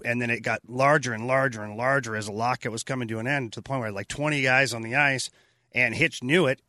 And 0.05 0.21
then 0.21 0.31
it 0.31 0.41
got 0.41 0.61
larger 0.67 1.13
and 1.13 1.27
larger 1.27 1.63
and 1.63 1.77
larger 1.77 2.17
as 2.17 2.27
the 2.27 2.33
lockout 2.33 2.73
was 2.73 2.83
coming 2.83 3.09
to 3.09 3.19
an 3.19 3.27
end 3.27 3.53
to 3.53 3.61
the 3.61 3.63
point 3.63 3.81
where 3.81 3.87
I 3.87 3.91
had 3.91 3.95
like 3.95 4.09
20 4.09 4.43
guys 4.43 4.73
on 4.73 4.83
the 4.83 4.97
ice. 4.97 5.31
And 5.73 5.95
Hitch 5.95 6.23
knew 6.23 6.47
it 6.47 6.61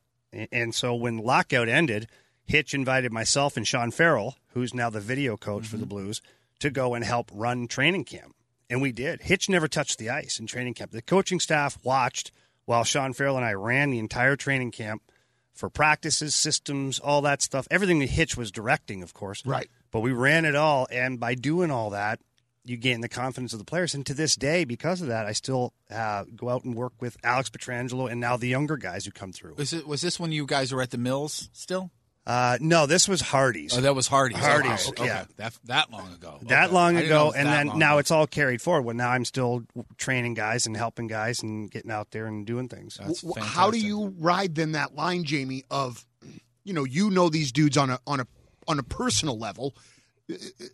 and 0.52 0.74
so 0.74 0.96
when 0.96 1.18
lockout 1.18 1.68
ended, 1.68 2.08
Hitch 2.46 2.74
invited 2.74 3.12
myself 3.12 3.58
and 3.58 3.68
Sean 3.68 3.92
Farrell, 3.92 4.36
who's 4.54 4.74
now 4.74 4.90
the 4.90 5.00
video 5.00 5.38
coach 5.38 5.64
mm-hmm. 5.64 5.72
for 5.72 5.78
the 5.78 5.84
mm-hmm. 5.84 5.90
Blues, 5.90 6.22
to 6.60 6.70
go 6.70 6.94
and 6.94 7.04
help 7.04 7.32
run 7.34 7.68
training 7.68 8.06
camp. 8.06 8.36
And 8.70 8.82
we 8.82 8.92
did. 8.92 9.22
Hitch 9.22 9.50
never 9.50 9.68
touched 9.68 9.98
the 9.98 10.10
ice 10.10 10.40
in 10.40 10.46
training 10.46 10.76
camp. 10.76 10.92
The 10.92 11.02
coaching 11.02 11.40
staff 11.40 11.78
watched 11.84 12.32
while 12.66 12.84
Sean 12.84 13.14
Farrell 13.14 13.38
and 13.38 13.46
I 13.46 13.54
ran 13.54 13.90
the 13.90 14.00
entire 14.00 14.36
training 14.36 14.72
camp 14.72 15.02
for 15.54 15.70
practices, 15.70 16.36
systems, 16.36 17.00
all 17.00 17.22
that 17.22 17.42
stuff. 17.42 17.68
Everything 17.72 18.00
that 18.00 18.10
Hitch 18.12 18.38
was 18.38 18.52
directing, 18.52 19.02
of 19.02 19.14
course. 19.14 19.44
Right. 19.46 19.70
But 19.91 20.01
we 20.01 20.12
ran 20.12 20.46
it 20.46 20.55
all. 20.55 20.88
And 20.91 21.19
by 21.19 21.36
doing 21.36 21.72
all 21.72 21.91
that, 21.91 22.19
you 22.63 22.77
gain 22.77 23.01
the 23.01 23.10
confidence 23.10 23.53
of 23.53 23.60
the 23.60 23.65
players. 23.65 23.96
And 23.96 24.05
to 24.05 24.13
this 24.13 24.36
day, 24.36 24.63
because 24.63 25.01
of 25.01 25.08
that, 25.08 25.25
I 25.25 25.31
still 25.31 25.74
uh, 25.89 26.25
go 26.36 26.50
out 26.50 26.63
and 26.63 26.75
work 26.75 26.93
with 27.00 27.17
Alex 27.24 27.50
Pietrangelo 27.50 28.10
and 28.10 28.19
now 28.19 28.38
the 28.38 28.48
younger 28.48 28.77
guys 28.77 29.05
who 29.05 29.12
come 29.12 29.31
through. 29.31 29.55
Was, 29.55 29.74
it, 29.74 29.88
was 29.88 30.01
this 30.01 30.19
when 30.19 30.31
you 30.31 30.46
guys 30.46 30.72
were 30.72 30.81
at 30.81 30.91
the 30.91 30.98
Mills 30.98 31.50
still? 31.53 31.91
Uh, 32.27 32.60
no, 32.62 32.86
this 32.86 33.08
was 33.08 33.22
Hardy's. 33.22 33.75
Oh, 33.75 33.81
that 33.81 33.96
was 33.96 34.05
Hardy's. 34.05 34.38
Hardy's, 34.38 34.89
okay. 34.89 35.05
yeah, 35.05 35.25
that 35.38 35.58
that 35.63 35.89
long 35.89 36.13
ago. 36.13 36.38
That 36.43 36.65
okay. 36.65 36.74
long 36.74 36.96
ago, 36.96 37.34
and 37.36 37.48
then 37.48 37.79
now 37.79 37.93
ago. 37.93 38.00
it's 38.00 38.12
all 38.12 38.27
carried 38.27 38.62
forward. 38.62 38.84
Well, 38.84 38.96
now 38.96 39.10
I'm 39.10 39.25
still 39.25 39.63
training 39.98 40.36
guys 40.36 40.67
and 40.67 40.77
helping 40.77 41.08
guys 41.08 41.41
and 41.41 41.72
getting 41.72 41.89
out 41.89 42.12
there 42.12 42.27
and 42.27 42.46
doing 42.46 42.67
things. 42.67 43.00
How 43.39 43.72
do 43.72 43.79
you 43.79 44.13
ride 44.19 44.53
then 44.53 44.74
that 44.74 44.93
line, 44.93 45.24
Jamie? 45.24 45.63
Of 45.72 46.05
you 46.63 46.74
know, 46.74 46.84
you 46.84 47.10
know 47.10 47.29
these 47.29 47.51
dudes 47.51 47.77
on 47.77 47.89
a 47.89 48.00
on 48.05 48.19
a 48.19 48.27
on 48.70 48.80
a 48.80 48.84
personal 48.84 49.38
level 49.38 49.76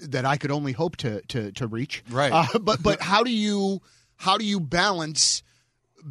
that 0.02 0.26
I 0.26 0.38
could 0.38 0.52
only 0.52 0.74
hope 0.74 0.98
to 0.98 1.22
to, 1.30 1.52
to 1.54 1.68
reach. 1.68 2.04
Right. 2.10 2.32
Uh, 2.32 2.60
but 2.60 2.84
but 2.84 3.02
how 3.02 3.24
do 3.24 3.32
you 3.32 3.82
how 4.18 4.38
do 4.38 4.46
you 4.46 4.60
balance 4.60 5.42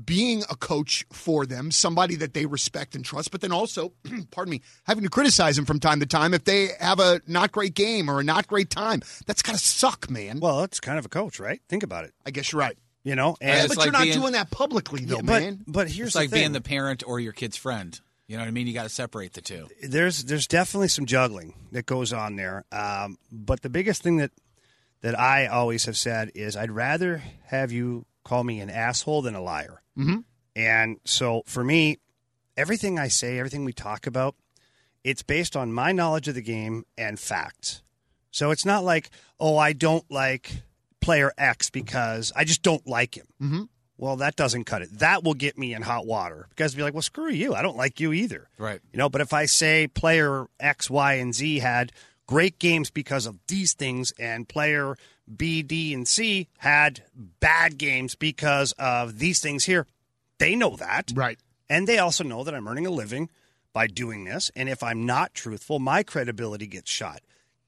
being 0.05 0.43
a 0.51 0.57
coach 0.57 1.07
for 1.13 1.47
them, 1.47 1.71
somebody 1.71 2.17
that 2.17 2.35
they 2.35 2.47
respect 2.47 2.97
and 2.97 3.05
trust, 3.05 3.31
but 3.31 3.41
then 3.41 3.53
also, 3.53 3.93
pardon 4.33 4.51
me, 4.51 4.61
having 4.85 5.05
to 5.05 5.11
criticize 5.11 5.55
them 5.55 5.65
from 5.65 5.79
time 5.79 6.01
to 6.01 6.07
time 6.07 6.35
if 6.35 6.45
they 6.45 6.71
have 6.81 6.99
a 6.99 7.21
not 7.29 7.53
great 7.53 7.75
game 7.75 8.11
or 8.11 8.19
a 8.21 8.25
not 8.25 8.49
great 8.49 8.71
time. 8.71 9.03
That's 9.27 9.43
gotta 9.43 9.59
suck, 9.59 10.11
man. 10.11 10.41
Well, 10.41 10.61
that's 10.61 10.81
kind 10.81 10.99
of 10.99 11.07
a 11.07 11.09
coach, 11.09 11.39
right? 11.39 11.61
Think 11.69 11.85
about 11.85 12.05
it. 12.05 12.13
I 12.27 12.31
guess 12.31 12.51
you're 12.51 12.61
right. 12.61 12.77
You 13.05 13.15
know, 13.15 13.37
and, 13.41 13.51
yeah, 13.51 13.67
but 13.69 13.77
like 13.77 13.85
you're 13.85 13.93
not 13.93 14.03
being, 14.05 14.19
doing 14.19 14.33
that 14.33 14.51
publicly, 14.51 15.05
though, 15.05 15.17
yeah, 15.17 15.23
but, 15.23 15.43
man. 15.43 15.65
But 15.67 15.89
here's 15.91 16.09
it's 16.09 16.17
like 16.17 16.31
thing. 16.31 16.41
being 16.41 16.53
the 16.53 16.63
parent 16.63 17.03
or 17.07 17.21
your 17.21 17.35
kid's 17.35 17.57
friend. 17.57 18.01
You 18.27 18.37
know 18.37 18.43
what 18.43 18.49
I 18.49 18.53
mean? 18.53 18.67
You 18.67 18.73
got 18.73 18.85
to 18.85 18.89
separate 18.89 19.35
the 19.35 19.43
two. 19.43 19.69
There's 19.83 20.25
there's 20.25 20.47
definitely 20.47 20.89
some 20.89 21.05
juggling 21.05 21.55
that 21.73 21.85
goes 21.85 22.13
on 22.13 22.37
there. 22.37 22.65
Um, 22.73 23.19
but 23.31 23.63
the 23.63 23.69
biggest 23.69 24.03
thing 24.03 24.17
that 24.17 24.31
that 25.03 25.19
I 25.19 25.47
always 25.47 25.85
have 25.85 25.97
said 25.97 26.33
is 26.35 26.57
I'd 26.57 26.71
rather 26.71 27.23
have 27.47 27.71
you 27.71 28.07
call 28.25 28.43
me 28.43 28.61
an 28.61 28.71
asshole 28.71 29.23
than 29.23 29.35
a 29.35 29.43
liar. 29.43 29.83
Mm-hmm. 29.99 30.21
And 30.57 30.99
so 31.05 31.43
for 31.47 31.63
me, 31.63 31.99
everything 32.57 32.99
I 32.99 33.09
say, 33.09 33.39
everything 33.39 33.65
we 33.65 33.75
talk 33.75 34.07
about, 34.07 34.35
it's 35.03 35.23
based 35.23 35.57
on 35.57 35.73
my 35.73 35.93
knowledge 35.93 36.29
of 36.29 36.35
the 36.35 36.43
game 36.43 36.85
and 36.97 37.21
facts. 37.21 37.83
So 38.31 38.51
it's 38.51 38.65
not 38.65 38.83
like, 38.83 39.11
oh, 39.39 39.59
I 39.59 39.75
don't 39.75 40.11
like 40.11 40.63
player 41.01 41.33
X 41.37 41.69
because 41.69 42.33
I 42.35 42.45
just 42.45 42.63
don't 42.63 42.87
like 42.87 43.17
him. 43.17 43.27
Mm-hmm. 43.43 43.63
Well, 43.97 44.17
that 44.17 44.35
doesn't 44.37 44.65
cut 44.65 44.83
it. 44.83 44.99
That 44.99 45.23
will 45.23 45.35
get 45.35 45.57
me 45.57 45.73
in 45.73 45.83
hot 45.83 46.05
water 46.07 46.47
because 46.51 46.75
I'd 46.75 46.77
be 46.77 46.83
like, 46.83 46.95
well, 46.95 47.03
screw 47.03 47.31
you. 47.31 47.55
I 47.55 47.63
don't 47.63 47.77
like 47.77 48.01
you 48.01 48.13
either. 48.13 48.49
Right. 48.59 48.81
You 48.93 48.99
know, 48.99 49.09
but 49.09 49.21
if 49.21 49.33
I 49.33 49.47
say 49.47 49.87
player 49.87 50.47
X, 50.59 50.91
Y, 50.91 51.15
and 51.15 51.35
Z 51.35 51.61
had 51.61 51.93
great 52.27 52.59
games 52.59 52.91
because 52.91 53.27
of 53.27 53.39
these 53.47 53.73
things, 53.73 54.13
and 54.19 54.49
player 54.49 54.97
B, 55.37 55.63
D, 55.63 55.95
and 55.95 56.09
C 56.09 56.49
had 56.59 57.05
bad 57.41 57.79
games 57.79 58.15
because 58.15 58.73
of 58.79 59.19
these 59.19 59.41
things 59.41 59.65
here, 59.65 59.87
they 60.39 60.57
know 60.57 60.77
that. 60.77 61.13
Right. 61.15 61.39
And 61.71 61.87
they 61.87 61.99
also 61.99 62.25
know 62.25 62.43
that 62.45 62.55
I'm 62.55 62.67
earning 62.67 62.87
a 62.87 62.91
living 62.91 63.31
by 63.73 63.87
doing 63.87 64.25
this. 64.25 64.51
And 64.57 64.69
if 64.69 64.83
I'm 64.83 65.07
not 65.07 65.35
truthful, 65.35 65.79
my 65.79 66.03
credibility 66.03 66.67
gets 66.67 66.91
shot. 66.91 67.21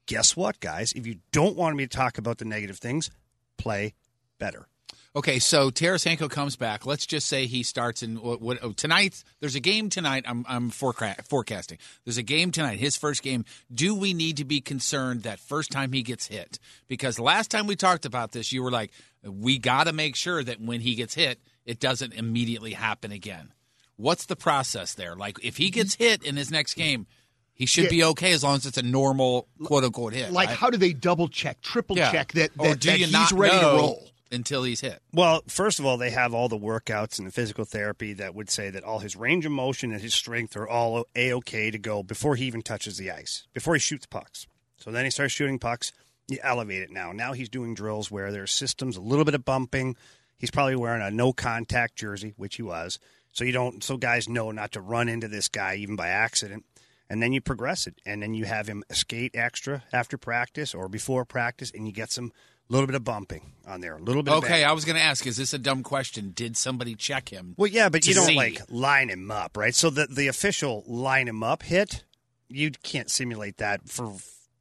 Guess 0.07 0.35
what, 0.35 0.59
guys? 0.59 0.93
If 0.93 1.07
you 1.07 1.19
don't 1.31 1.55
want 1.55 1.75
me 1.75 1.85
to 1.85 1.97
talk 1.97 2.17
about 2.17 2.37
the 2.37 2.45
negative 2.45 2.77
things, 2.77 3.11
play 3.57 3.93
better. 4.39 4.67
Okay, 5.17 5.39
so 5.39 5.71
Tarasenko 5.71 6.29
comes 6.29 6.57
back. 6.57 6.85
Let's 6.85 7.07
just 7.07 7.27
say 7.27 7.47
he 7.47 7.63
starts 7.63 8.03
in 8.03 8.21
what, 8.21 8.39
what 8.39 8.59
oh, 8.61 8.71
tonight. 8.71 9.23
There's 9.39 9.55
a 9.55 9.59
game 9.59 9.89
tonight. 9.89 10.25
I'm 10.27 10.45
I'm 10.47 10.69
forecasting. 10.69 11.79
There's 12.05 12.19
a 12.19 12.23
game 12.23 12.51
tonight. 12.51 12.77
His 12.77 12.95
first 12.95 13.23
game. 13.23 13.43
Do 13.73 13.95
we 13.95 14.13
need 14.13 14.37
to 14.37 14.45
be 14.45 14.61
concerned 14.61 15.23
that 15.23 15.39
first 15.39 15.71
time 15.71 15.91
he 15.91 16.03
gets 16.03 16.27
hit? 16.27 16.59
Because 16.87 17.17
last 17.17 17.49
time 17.49 17.65
we 17.65 17.75
talked 17.75 18.05
about 18.05 18.31
this, 18.31 18.51
you 18.51 18.61
were 18.61 18.69
like, 18.69 18.91
we 19.23 19.57
got 19.57 19.85
to 19.85 19.91
make 19.91 20.15
sure 20.15 20.43
that 20.43 20.61
when 20.61 20.81
he 20.81 20.93
gets 20.93 21.15
hit, 21.15 21.39
it 21.65 21.79
doesn't 21.79 22.13
immediately 22.13 22.73
happen 22.73 23.11
again. 23.11 23.53
What's 23.95 24.27
the 24.27 24.35
process 24.35 24.93
there? 24.93 25.15
Like 25.15 25.43
if 25.43 25.57
he 25.57 25.65
mm-hmm. 25.65 25.79
gets 25.79 25.95
hit 25.95 26.21
in 26.21 26.37
his 26.37 26.51
next 26.51 26.75
game, 26.75 27.07
he 27.55 27.65
should 27.65 27.85
yeah. 27.85 27.89
be 27.89 28.03
okay 28.03 28.33
as 28.33 28.43
long 28.43 28.57
as 28.57 28.67
it's 28.67 28.77
a 28.77 28.83
normal 28.83 29.47
quote 29.63 29.83
unquote 29.83 30.13
hit. 30.13 30.31
Like 30.31 30.49
right? 30.49 30.57
how 30.57 30.69
do 30.69 30.77
they 30.77 30.93
double 30.93 31.27
check, 31.27 31.59
triple 31.61 31.97
yeah. 31.97 32.11
check 32.11 32.33
that, 32.33 32.53
that, 32.57 32.81
that 32.81 32.97
he's 32.99 33.31
ready 33.31 33.55
know 33.55 33.71
to 33.71 33.77
roll? 33.77 34.06
Until 34.31 34.63
he's 34.63 34.81
hit? 34.81 35.01
Well, 35.13 35.41
first 35.47 35.79
of 35.79 35.85
all, 35.85 35.97
they 35.97 36.11
have 36.11 36.33
all 36.33 36.49
the 36.49 36.57
workouts 36.57 37.17
and 37.17 37.27
the 37.27 37.31
physical 37.31 37.65
therapy 37.65 38.13
that 38.13 38.35
would 38.35 38.49
say 38.49 38.69
that 38.69 38.83
all 38.83 38.99
his 38.99 39.15
range 39.15 39.45
of 39.45 39.51
motion 39.51 39.91
and 39.91 40.01
his 40.01 40.13
strength 40.13 40.55
are 40.55 40.67
all 40.67 41.05
a 41.15 41.33
okay 41.33 41.71
to 41.71 41.77
go 41.77 42.03
before 42.03 42.35
he 42.35 42.45
even 42.45 42.61
touches 42.61 42.97
the 42.97 43.11
ice, 43.11 43.47
before 43.53 43.73
he 43.75 43.79
shoots 43.79 44.05
pucks. 44.05 44.47
So 44.77 44.91
then 44.91 45.05
he 45.05 45.11
starts 45.11 45.33
shooting 45.33 45.59
pucks. 45.59 45.91
You 46.27 46.39
elevate 46.43 46.81
it 46.81 46.91
now. 46.91 47.11
Now 47.11 47.33
he's 47.33 47.49
doing 47.49 47.73
drills 47.73 48.11
where 48.11 48.31
there's 48.31 48.51
systems, 48.51 48.97
a 48.97 49.01
little 49.01 49.25
bit 49.25 49.35
of 49.35 49.45
bumping. 49.45 49.95
He's 50.37 50.51
probably 50.51 50.75
wearing 50.75 51.01
a 51.01 51.09
no 51.09 51.33
contact 51.33 51.95
jersey, 51.95 52.33
which 52.37 52.57
he 52.57 52.61
was. 52.61 52.99
So 53.31 53.43
you 53.43 53.51
don't. 53.51 53.83
So 53.83 53.97
guys 53.97 54.27
know 54.27 54.51
not 54.51 54.71
to 54.73 54.81
run 54.81 55.09
into 55.09 55.27
this 55.27 55.47
guy 55.47 55.75
even 55.75 55.95
by 55.95 56.09
accident. 56.09 56.65
And 57.09 57.23
then 57.23 57.31
you 57.31 57.39
progress 57.39 57.87
it, 57.87 58.01
and 58.05 58.21
then 58.21 58.33
you 58.33 58.43
have 58.43 58.67
him 58.67 58.83
skate 58.91 59.31
extra 59.33 59.83
after 59.93 60.17
practice 60.17 60.75
or 60.75 60.89
before 60.89 61.23
practice, 61.23 61.71
and 61.73 61.87
you 61.87 61.93
get 61.93 62.11
some 62.11 62.33
a 62.69 62.73
little 62.73 62.87
bit 62.87 62.95
of 62.95 63.03
bumping 63.03 63.51
on 63.67 63.81
there, 63.81 63.95
a 63.95 64.01
little 64.01 64.23
bit. 64.23 64.33
Okay, 64.35 64.63
I 64.63 64.71
was 64.73 64.85
going 64.85 64.95
to 64.97 65.01
ask: 65.03 65.25
Is 65.27 65.37
this 65.37 65.53
a 65.53 65.57
dumb 65.57 65.83
question? 65.83 66.31
Did 66.35 66.57
somebody 66.57 66.95
check 66.95 67.29
him? 67.29 67.53
Well, 67.57 67.67
yeah, 67.67 67.89
but 67.89 68.05
you 68.07 68.13
don't 68.13 68.27
see? 68.27 68.35
like 68.35 68.61
line 68.69 69.09
him 69.09 69.29
up, 69.31 69.57
right? 69.57 69.73
So 69.75 69.89
the 69.89 70.07
the 70.07 70.27
official 70.27 70.83
line 70.87 71.27
him 71.27 71.43
up 71.43 71.63
hit, 71.63 72.03
you 72.49 72.71
can't 72.83 73.09
simulate 73.09 73.57
that 73.57 73.87
for 73.89 74.13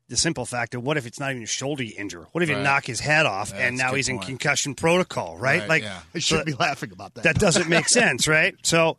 the 0.08 0.16
simple 0.16 0.46
fact 0.46 0.74
of 0.76 0.84
what 0.84 0.96
if 0.96 1.04
it's 1.04 1.18
not 1.18 1.32
even 1.32 1.42
a 1.42 1.46
shoulder 1.46 1.82
you 1.82 1.92
injure? 1.98 2.28
What 2.30 2.44
if 2.44 2.48
Right. 2.48 2.58
you 2.58 2.62
knock 2.62 2.84
his 2.86 3.00
head 3.00 3.26
off 3.26 3.50
That's 3.50 3.60
and 3.60 3.76
now 3.76 3.90
good 3.90 3.96
he's 3.96 4.08
in 4.08 4.18
point. 4.18 4.28
concussion 4.28 4.74
protocol, 4.76 5.36
right? 5.36 5.60
Right, 5.60 5.68
like 5.68 5.82
yeah. 5.82 6.02
I 6.14 6.20
shouldn't 6.20 6.46
be 6.46 6.52
laughing 6.54 6.92
about 6.92 7.14
that. 7.14 7.24
that 7.24 7.36
doesn't 7.40 7.68
make 7.68 7.88
sense, 8.00 8.28
right? 8.28 8.54
So 8.62 8.86
y- 8.90 8.94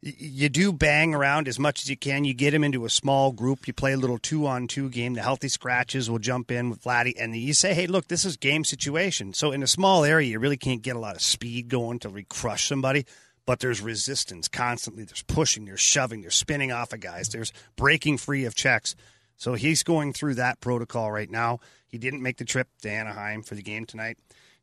you 0.00 0.48
do 0.48 0.72
bang 0.72 1.14
around 1.14 1.48
as 1.48 1.58
much 1.58 1.82
as 1.82 1.90
you 1.90 1.96
can. 1.96 2.24
You 2.24 2.34
get 2.34 2.54
him 2.54 2.62
into 2.62 2.84
a 2.84 2.90
small 2.90 3.32
group. 3.32 3.66
You 3.66 3.72
play 3.72 3.92
a 3.92 3.96
little 3.96 4.18
two 4.18 4.46
on 4.46 4.68
two 4.68 4.90
game. 4.90 5.14
The 5.14 5.22
healthy 5.22 5.48
scratches 5.48 6.08
will 6.08 6.20
jump 6.20 6.50
in 6.50 6.70
with 6.70 6.84
Vladdy, 6.84 7.14
and 7.18 7.36
you 7.36 7.52
say, 7.52 7.74
"Hey, 7.74 7.86
look, 7.86 8.06
this 8.06 8.24
is 8.24 8.36
game 8.36 8.64
situation." 8.64 9.32
So 9.32 9.50
in 9.50 9.62
a 9.62 9.66
small 9.66 10.04
area, 10.04 10.28
you 10.28 10.38
really 10.38 10.56
can't 10.56 10.82
get 10.82 10.96
a 10.96 11.00
lot 11.00 11.16
of 11.16 11.22
speed 11.22 11.68
going 11.68 11.98
to 12.00 12.24
crush 12.28 12.68
somebody. 12.68 13.06
But 13.44 13.60
there's 13.60 13.80
resistance 13.80 14.46
constantly. 14.46 15.04
There's 15.04 15.22
pushing. 15.22 15.64
There's 15.64 15.80
shoving. 15.80 16.20
There's 16.20 16.34
spinning 16.34 16.70
off 16.70 16.92
of 16.92 17.00
guys. 17.00 17.30
There's 17.30 17.52
breaking 17.76 18.18
free 18.18 18.44
of 18.44 18.54
checks. 18.54 18.94
So 19.36 19.54
he's 19.54 19.82
going 19.82 20.12
through 20.12 20.34
that 20.34 20.60
protocol 20.60 21.10
right 21.10 21.30
now. 21.30 21.60
He 21.86 21.96
didn't 21.96 22.22
make 22.22 22.36
the 22.36 22.44
trip 22.44 22.68
to 22.82 22.90
Anaheim 22.90 23.42
for 23.42 23.54
the 23.54 23.62
game 23.62 23.86
tonight. 23.86 24.18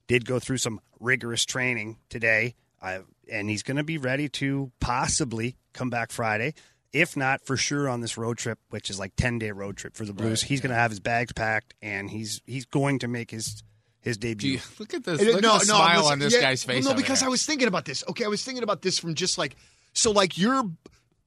Did 0.07 0.25
go 0.25 0.39
through 0.39 0.57
some 0.57 0.81
rigorous 0.99 1.45
training 1.45 1.97
today, 2.09 2.53
uh, 2.85 2.99
and 3.31 3.49
he's 3.49 3.63
going 3.63 3.77
to 3.77 3.83
be 3.83 3.97
ready 3.97 4.29
to 4.29 4.71
possibly 4.79 5.57
come 5.73 5.89
back 5.89 6.11
Friday. 6.11 6.53
If 6.93 7.17
not, 7.17 7.45
for 7.45 7.57
sure 7.57 7.89
on 7.89 7.99
this 7.99 8.17
road 8.17 8.37
trip, 8.37 8.59
which 8.69 8.89
is 8.89 8.97
like 8.99 9.13
ten 9.17 9.37
day 9.39 9.51
road 9.51 9.75
trip 9.75 9.95
for 9.97 10.05
the 10.05 10.13
Blues, 10.13 10.41
he's 10.41 10.61
going 10.61 10.69
to 10.69 10.77
have 10.77 10.91
his 10.91 10.99
bags 11.01 11.33
packed 11.33 11.73
and 11.81 12.09
he's 12.09 12.41
he's 12.45 12.65
going 12.65 12.99
to 12.99 13.07
make 13.09 13.31
his 13.31 13.63
his 13.99 14.17
debut. 14.17 14.57
Gee, 14.59 14.63
look 14.79 14.93
at 14.93 15.03
this. 15.03 15.21
Look 15.21 15.41
no, 15.41 15.55
at 15.55 15.61
the 15.61 15.67
no, 15.67 15.75
smile 15.75 15.97
listen, 15.97 16.11
on 16.13 16.19
this 16.19 16.33
yeah, 16.35 16.41
guy's 16.41 16.63
face. 16.63 16.85
No, 16.85 16.93
because 16.93 17.19
there. 17.19 17.27
I 17.27 17.29
was 17.29 17.45
thinking 17.45 17.67
about 17.67 17.83
this. 17.85 18.03
Okay, 18.07 18.23
I 18.23 18.27
was 18.27 18.43
thinking 18.45 18.63
about 18.63 18.81
this 18.81 18.97
from 18.99 19.15
just 19.15 19.37
like 19.37 19.55
so. 19.93 20.11
Like 20.11 20.37
you're, 20.37 20.63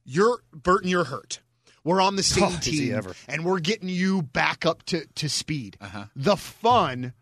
you're 0.05 0.39
Burton. 0.53 0.89
You're 0.89 1.03
hurt. 1.03 1.41
We're 1.83 2.01
on 2.01 2.15
the 2.15 2.23
same 2.35 2.45
Oh, 2.45 2.57
team, 2.61 2.95
ever. 2.95 3.13
and 3.27 3.45
we're 3.45 3.59
getting 3.59 3.89
you 3.89 4.23
back 4.23 4.65
up 4.65 4.83
to 4.87 5.05
to 5.15 5.29
speed. 5.29 5.77
Uh-huh. 5.81 6.05
The 6.15 6.37
fun 6.37 7.13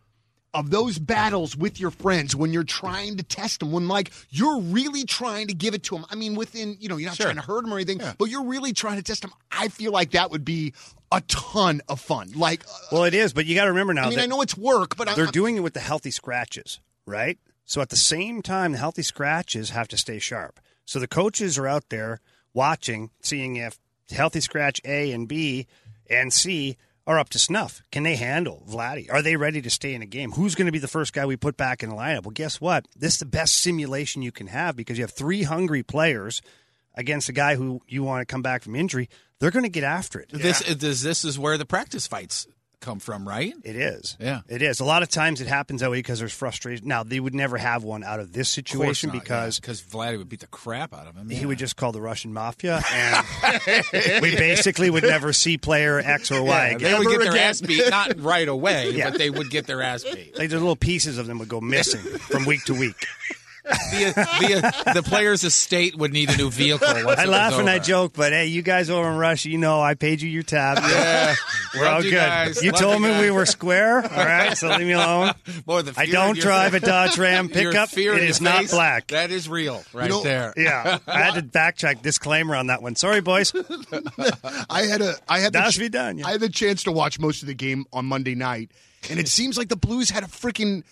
of 0.58 0.72
those 0.72 0.98
battles 0.98 1.56
with 1.56 1.80
your 1.80 1.92
friends 1.92 2.36
when 2.36 2.52
you're 2.52 2.64
trying 2.64 3.16
to 3.18 3.24
test 3.24 3.60
them, 3.60 3.72
when 3.72 3.88
like 3.88 4.12
you're 4.30 4.60
really 4.60 5.04
trying 5.04 5.48
to 5.48 5.54
give 5.54 5.74
it 5.74 5.84
to 5.84 5.96
them. 5.96 6.06
I 6.10 6.16
mean, 6.16 6.36
within 6.36 6.76
you 6.80 6.90
know, 6.90 6.98
you're 6.98 7.10
not 7.10 7.18
Sure. 7.18 7.28
trying 7.28 7.36
to 7.38 7.42
hurt 7.44 7.62
them 7.64 7.74
or 7.74 7.78
anything, 7.78 8.02
but 8.18 8.26
you're 8.26 8.44
really 8.46 8.74
trying 8.74 8.98
to 8.98 9.04
test 9.04 9.22
them. 9.22 9.32
I 9.52 9.68
feel 9.68 9.92
like 9.92 10.12
that 10.12 10.32
would 10.32 10.44
be 10.44 10.74
a 11.12 11.22
ton 11.22 11.82
of 11.88 12.00
fun. 12.02 12.32
Like, 12.36 12.64
uh, 12.66 12.74
well, 12.92 13.04
it 13.06 13.14
is, 13.14 13.34
but 13.34 13.46
you 13.46 13.56
got 13.56 13.66
to 13.66 13.70
remember 13.72 13.94
now. 13.94 14.06
I 14.06 14.10
mean, 14.10 14.20
I 14.20 14.26
know 14.26 14.42
it's 14.42 14.58
work, 14.58 14.98
but 14.98 15.08
they're 15.16 15.26
I'm, 15.28 15.32
doing 15.32 15.56
it 15.58 15.62
with 15.62 15.74
the 15.74 15.80
healthy 15.80 16.12
scratches, 16.12 16.80
right? 17.06 17.38
So 17.64 17.82
at 17.82 17.90
the 17.90 17.96
same 17.96 18.42
time, 18.42 18.72
the 18.72 18.78
healthy 18.80 19.04
scratches 19.04 19.70
have 19.70 19.88
to 19.90 19.98
stay 19.98 20.20
sharp. 20.20 20.60
So 20.86 21.00
the 21.00 21.08
coaches 21.08 21.58
are 21.58 21.68
out 21.68 21.90
there 21.90 22.20
watching, 22.54 23.12
seeing 23.22 23.58
if 23.58 23.78
healthy 24.10 24.40
scratch 24.40 24.82
A 24.86 25.12
and 25.12 25.28
B 25.28 25.68
and 26.10 26.34
C 26.34 26.78
are 27.08 27.18
up 27.18 27.30
to 27.30 27.40
snuff. 27.40 27.82
Can 27.92 28.04
they 28.04 28.18
handle 28.18 28.64
Vladdy? 28.70 29.12
Are 29.12 29.22
they 29.22 29.38
ready 29.38 29.62
to 29.62 29.70
stay 29.70 29.96
in 29.96 30.02
a 30.02 30.06
game? 30.06 30.34
Who's 30.34 30.54
going 30.54 30.66
to 30.66 30.72
be 30.74 30.78
the 30.78 30.90
first 30.90 31.14
guy 31.14 31.26
we 31.26 31.38
put 31.38 31.56
back 31.56 31.82
in 31.82 31.90
the 31.90 31.96
lineup? 31.96 32.24
Well, 32.24 32.32
guess 32.32 32.60
what? 32.60 32.86
This 32.96 33.14
is 33.14 33.20
the 33.20 33.26
best 33.26 33.56
simulation 33.56 34.22
you 34.22 34.34
can 34.34 34.48
have 34.48 34.76
because 34.76 34.98
you 34.98 35.04
have 35.04 35.12
three 35.12 35.44
hungry 35.44 35.82
players 35.82 36.42
against 36.94 37.30
a 37.30 37.34
guy 37.34 37.56
who 37.56 37.82
you 37.88 38.04
want 38.04 38.22
to 38.22 38.32
come 38.32 38.42
back 38.42 38.62
from 38.62 38.76
injury. 38.76 39.10
They're 39.40 39.52
going 39.52 39.64
to 39.64 39.70
get 39.70 39.86
after 39.86 40.20
it. 40.20 40.30
This, 40.32 40.60
this 40.60 41.02
this 41.02 41.24
is 41.24 41.40
where 41.40 41.58
the 41.58 41.66
practice 41.66 42.08
fights 42.08 42.46
come 42.80 43.00
from, 43.00 43.28
right? 43.28 43.54
It 43.64 43.76
is. 43.76 44.16
Yeah. 44.20 44.42
It 44.48 44.62
is. 44.62 44.80
A 44.80 44.86
lot 44.86 45.04
of 45.04 45.10
times 45.10 45.42
it 45.42 45.48
happens 45.48 45.82
that 45.82 45.90
way 45.92 45.98
because 45.98 46.20
there's 46.20 46.34
frustration. 46.34 46.88
Now, 46.88 47.04
they 47.04 47.20
would 47.20 47.34
never 47.34 47.58
have 47.58 47.84
one 47.84 48.04
out 48.04 48.20
of 48.20 48.32
this 48.34 48.50
situation 48.50 49.10
because 49.10 49.60
because 49.60 49.82
Vladdy 49.82 50.18
would 50.18 50.30
beat 50.30 50.42
the 50.42 50.48
crap 50.48 50.94
out 50.94 51.08
of 51.08 51.16
him. 51.16 51.30
he 51.30 51.46
would 51.46 51.58
just 51.58 51.76
call 51.76 51.92
the 51.92 52.02
Russian 52.02 52.34
mafia, 52.34 52.82
and 52.94 54.22
we 54.22 54.36
basically 54.36 54.90
would 54.90 55.04
never 55.04 55.34
see 55.34 55.58
player 55.58 56.00
X 56.00 56.32
or 56.32 56.44
Y 56.44 56.68
Yeah, 56.70 56.76
again. 56.76 56.92
they 56.92 56.98
would 57.00 57.08
get 57.10 57.20
their 57.22 57.32
again. 57.32 57.50
ass 57.50 57.62
beat, 57.62 57.90
not 57.90 58.20
right 58.20 58.48
away, 58.48 58.92
Yeah. 58.96 59.10
but 59.10 59.18
they 59.20 59.30
would 59.30 59.50
get 59.50 59.66
their 59.68 59.82
ass 59.82 60.04
beat. 60.04 60.38
Like 60.38 60.50
the 60.50 60.58
little 60.60 60.76
pieces 60.76 61.18
of 61.18 61.28
them 61.28 61.40
would 61.40 61.50
go 61.50 61.60
missing 61.62 62.02
from 62.20 62.46
week 62.46 62.64
to 62.66 62.74
week. 62.74 63.06
The, 63.68 64.14
the, 64.86 64.92
the 64.96 65.04
player's 65.04 65.44
estate 65.44 65.96
would 65.98 66.14
need 66.14 66.30
a 66.30 66.38
new 66.38 66.50
vehicle. 66.50 66.88
Once 67.06 67.20
I 67.20 67.24
it 67.24 67.28
was 67.28 67.28
laugh 67.28 67.54
and 67.60 67.70
I 67.70 67.80
joke, 67.80 68.14
but 68.14 68.32
hey, 68.32 68.48
you 68.48 68.62
guys 68.62 68.90
over 68.90 69.10
in 69.10 69.18
Russia, 69.18 69.50
you 69.50 69.58
know 69.58 69.82
I 69.82 69.94
paid 69.94 70.22
you 70.22 70.30
your 70.30 70.44
tab. 70.44 70.78
Yeah, 70.78 71.36
We're 71.76 71.86
all 71.86 71.94
Loved 71.96 72.06
you 72.06 72.12
good. 72.12 72.18
guys. 72.18 72.64
You 72.64 72.72
Loved 72.72 72.82
told 72.82 73.02
you 73.02 73.08
me 73.08 73.20
we 73.22 73.32
were 73.32 73.46
square. 73.46 73.98
All 74.04 74.26
right, 74.26 74.58
so 74.58 74.70
leave 74.70 74.88
me 74.88 74.92
alone. 74.94 75.34
Boy, 75.66 75.82
the 75.84 75.94
I 76.00 76.06
don't 76.06 76.32
in 76.32 76.36
your- 76.38 76.44
drive 76.44 76.74
a 76.74 76.80
Dodge 76.80 77.18
Ram 77.18 77.50
pickup. 77.50 77.90
fear 77.90 78.14
It 78.14 78.24
in 78.24 78.30
is 78.30 78.40
your 78.42 78.50
not 78.52 78.60
face, 78.62 78.72
black. 78.72 79.08
That 79.08 79.32
is 79.32 79.48
real, 79.50 79.84
right 79.94 80.10
know- 80.10 80.24
there. 80.24 80.54
Yeah, 80.58 81.00
I 81.08 81.20
had 81.22 81.36
to 81.36 81.42
backtrack 81.42 82.02
disclaimer 82.02 82.56
on 82.56 82.68
that 82.68 82.82
one. 82.82 82.96
Sorry, 82.96 83.22
boys. 83.22 83.54
I 84.70 84.84
had 84.84 85.02
a 85.02 85.16
I 85.28 85.40
had 85.40 85.54
the 85.54 85.60
Das 85.60 85.78
wie 85.78 85.90
done, 85.90 86.18
yeah. 86.20 86.28
I 86.28 86.32
had 86.32 86.40
the 86.42 86.50
chance 86.50 86.84
to 86.84 86.92
watch 86.92 87.20
most 87.20 87.42
of 87.42 87.48
the 87.48 87.54
game 87.54 87.86
on 87.94 88.06
Monday 88.06 88.36
night, 88.36 88.72
and 89.10 89.20
it 89.20 89.28
seems 89.28 89.58
like 89.58 89.70
the 89.70 89.76
Blues 89.76 90.10
had 90.10 90.24
a 90.24 90.28
freaking 90.28 90.84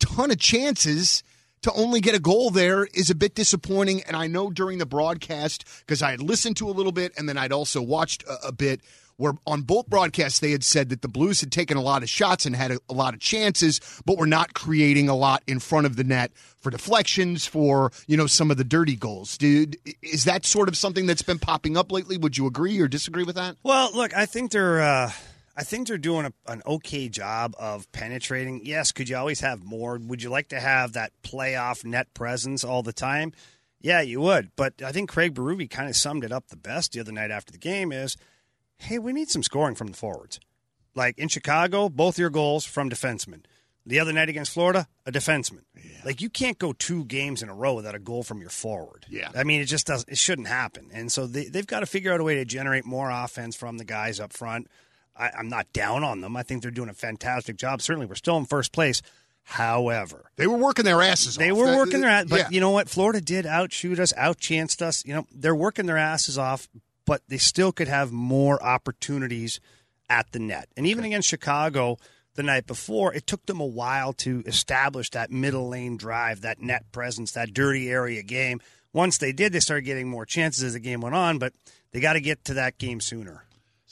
ton 0.00 0.30
of 0.30 0.38
chances. 0.38 1.22
To 1.64 1.72
only 1.72 2.02
get 2.02 2.14
a 2.14 2.18
goal 2.18 2.50
there 2.50 2.84
is 2.92 3.08
a 3.08 3.14
bit 3.14 3.34
disappointing, 3.34 4.02
and 4.02 4.14
I 4.14 4.26
know 4.26 4.50
during 4.50 4.76
the 4.76 4.84
broadcast 4.84 5.64
because 5.78 6.02
I 6.02 6.10
had 6.10 6.20
listened 6.20 6.58
to 6.58 6.68
a 6.68 6.72
little 6.72 6.92
bit, 6.92 7.14
and 7.16 7.26
then 7.26 7.38
I'd 7.38 7.52
also 7.52 7.80
watched 7.80 8.22
a, 8.24 8.48
a 8.48 8.52
bit. 8.52 8.82
Where 9.16 9.32
on 9.46 9.62
both 9.62 9.86
broadcasts 9.86 10.40
they 10.40 10.50
had 10.50 10.62
said 10.62 10.90
that 10.90 11.00
the 11.00 11.08
Blues 11.08 11.40
had 11.40 11.50
taken 11.50 11.78
a 11.78 11.80
lot 11.80 12.02
of 12.02 12.10
shots 12.10 12.44
and 12.44 12.54
had 12.54 12.72
a, 12.72 12.80
a 12.90 12.92
lot 12.92 13.14
of 13.14 13.20
chances, 13.20 13.80
but 14.04 14.18
were 14.18 14.26
not 14.26 14.52
creating 14.52 15.08
a 15.08 15.14
lot 15.14 15.42
in 15.46 15.58
front 15.58 15.86
of 15.86 15.96
the 15.96 16.04
net 16.04 16.32
for 16.60 16.68
deflections, 16.68 17.46
for 17.46 17.92
you 18.06 18.18
know 18.18 18.26
some 18.26 18.50
of 18.50 18.58
the 18.58 18.64
dirty 18.64 18.96
goals. 18.96 19.38
Dude, 19.38 19.78
is 20.02 20.24
that 20.24 20.44
sort 20.44 20.68
of 20.68 20.76
something 20.76 21.06
that's 21.06 21.22
been 21.22 21.38
popping 21.38 21.78
up 21.78 21.90
lately? 21.90 22.18
Would 22.18 22.36
you 22.36 22.46
agree 22.46 22.78
or 22.78 22.88
disagree 22.88 23.24
with 23.24 23.36
that? 23.36 23.56
Well, 23.62 23.90
look, 23.94 24.14
I 24.14 24.26
think 24.26 24.50
they're 24.50 24.82
uh, 24.82 25.12
I 25.56 25.62
think 25.62 25.86
they're 25.86 25.98
doing 25.98 26.26
a, 26.26 26.32
an 26.50 26.62
okay 26.66 27.08
job 27.08 27.54
of 27.58 27.90
penetrating. 27.92 28.60
Yes, 28.64 28.92
could 28.92 29.08
you 29.08 29.16
always 29.16 29.40
have 29.40 29.62
more? 29.62 29.98
Would 29.98 30.22
you 30.22 30.30
like 30.30 30.48
to 30.48 30.60
have 30.60 30.94
that 30.94 31.12
playoff 31.22 31.84
net 31.84 32.12
presence 32.14 32.64
all 32.64 32.82
the 32.82 32.92
time? 32.92 33.32
Yeah, 33.80 34.00
you 34.00 34.20
would. 34.20 34.50
But 34.56 34.82
I 34.82 34.92
think 34.92 35.10
Craig 35.10 35.34
Berube 35.34 35.70
kind 35.70 35.88
of 35.88 35.96
summed 35.96 36.24
it 36.24 36.32
up 36.32 36.48
the 36.48 36.56
best 36.56 36.92
the 36.92 37.00
other 37.00 37.12
night 37.12 37.30
after 37.30 37.52
the 37.52 37.58
game 37.58 37.92
is, 37.92 38.16
hey, 38.78 38.98
we 38.98 39.12
need 39.12 39.28
some 39.28 39.42
scoring 39.42 39.74
from 39.74 39.88
the 39.88 39.96
forwards. 39.96 40.40
Like 40.94 41.18
in 41.18 41.28
Chicago, 41.28 41.88
both 41.88 42.18
your 42.18 42.30
goals 42.30 42.64
from 42.64 42.88
defensemen. 42.88 43.44
The 43.86 44.00
other 44.00 44.14
night 44.14 44.30
against 44.30 44.52
Florida, 44.52 44.88
a 45.04 45.12
defenseman. 45.12 45.64
Like 46.04 46.22
you 46.22 46.30
can't 46.30 46.58
go 46.58 46.72
two 46.72 47.04
games 47.04 47.42
in 47.42 47.50
a 47.50 47.54
row 47.54 47.74
without 47.74 47.94
a 47.94 47.98
goal 47.98 48.22
from 48.22 48.40
your 48.40 48.48
forward. 48.48 49.04
Yeah. 49.10 49.28
I 49.34 49.44
mean, 49.44 49.60
it 49.60 49.66
just 49.66 49.86
doesn't. 49.86 50.08
It 50.08 50.16
shouldn't 50.16 50.48
happen. 50.48 50.88
And 50.90 51.12
so 51.12 51.26
they, 51.26 51.44
they've 51.44 51.66
got 51.66 51.80
to 51.80 51.86
figure 51.86 52.12
out 52.12 52.20
a 52.20 52.24
way 52.24 52.36
to 52.36 52.46
generate 52.46 52.86
more 52.86 53.10
offense 53.10 53.54
from 53.54 53.76
the 53.76 53.84
guys 53.84 54.20
up 54.20 54.32
front. 54.32 54.68
I, 55.16 55.30
I'm 55.38 55.48
not 55.48 55.72
down 55.72 56.02
on 56.04 56.20
them. 56.20 56.36
I 56.36 56.42
think 56.42 56.62
they're 56.62 56.70
doing 56.70 56.88
a 56.88 56.94
fantastic 56.94 57.56
job. 57.56 57.80
Certainly, 57.82 58.06
we're 58.06 58.14
still 58.16 58.36
in 58.36 58.46
first 58.46 58.72
place. 58.72 59.00
However, 59.46 60.30
They 60.36 60.46
were 60.46 60.56
working 60.56 60.84
their 60.86 61.02
asses 61.02 61.36
they 61.36 61.50
off. 61.50 61.58
were 61.58 61.66
That- 61.66 61.76
working 61.76 62.00
their 62.00 62.10
ass, 62.10 62.24
but 62.28 62.38
yeah. 62.40 62.48
you 62.50 62.60
know 62.60 62.70
what? 62.70 62.88
Florida 62.88 63.20
did 63.20 63.44
outshoot 63.46 63.98
us, 64.00 64.12
outchanced 64.14 64.80
us. 64.82 65.04
You 65.04 65.14
know, 65.14 65.26
they're 65.30 65.54
working 65.54 65.84
their 65.86 65.98
asses 65.98 66.38
off, 66.38 66.66
but 67.04 67.20
they 67.28 67.36
still 67.36 67.70
could 67.70 67.88
have 67.88 68.10
more 68.10 68.62
opportunities 68.62 69.60
at 70.08 70.32
the 70.32 70.38
net. 70.38 70.68
And 70.76 70.86
even 70.86 71.04
against 71.04 71.28
Chicago 71.28 71.98
the 72.36 72.42
night 72.42 72.66
before, 72.66 73.12
it 73.12 73.26
took 73.26 73.44
them 73.46 73.60
a 73.60 73.66
while 73.66 74.12
to 74.14 74.42
establish 74.46 75.10
that 75.10 75.30
middle 75.30 75.68
lane 75.68 75.98
drive, 75.98 76.40
that 76.40 76.60
net 76.62 76.90
presence, 76.90 77.32
that 77.32 77.52
dirty 77.52 77.90
area 77.90 78.22
game. 78.22 78.60
Once 78.94 79.18
they 79.18 79.32
did, 79.32 79.52
they 79.52 79.60
started 79.60 79.82
getting 79.82 80.08
more 80.08 80.24
chances 80.24 80.64
as 80.64 80.72
the 80.72 80.80
game 80.80 81.00
went 81.02 81.14
on, 81.14 81.38
but 81.38 81.52
they 81.92 82.00
got 82.00 82.14
to 82.14 82.20
get 82.20 82.44
to 82.46 82.54
that 82.54 82.78
game 82.78 83.00
sooner. 83.00 83.44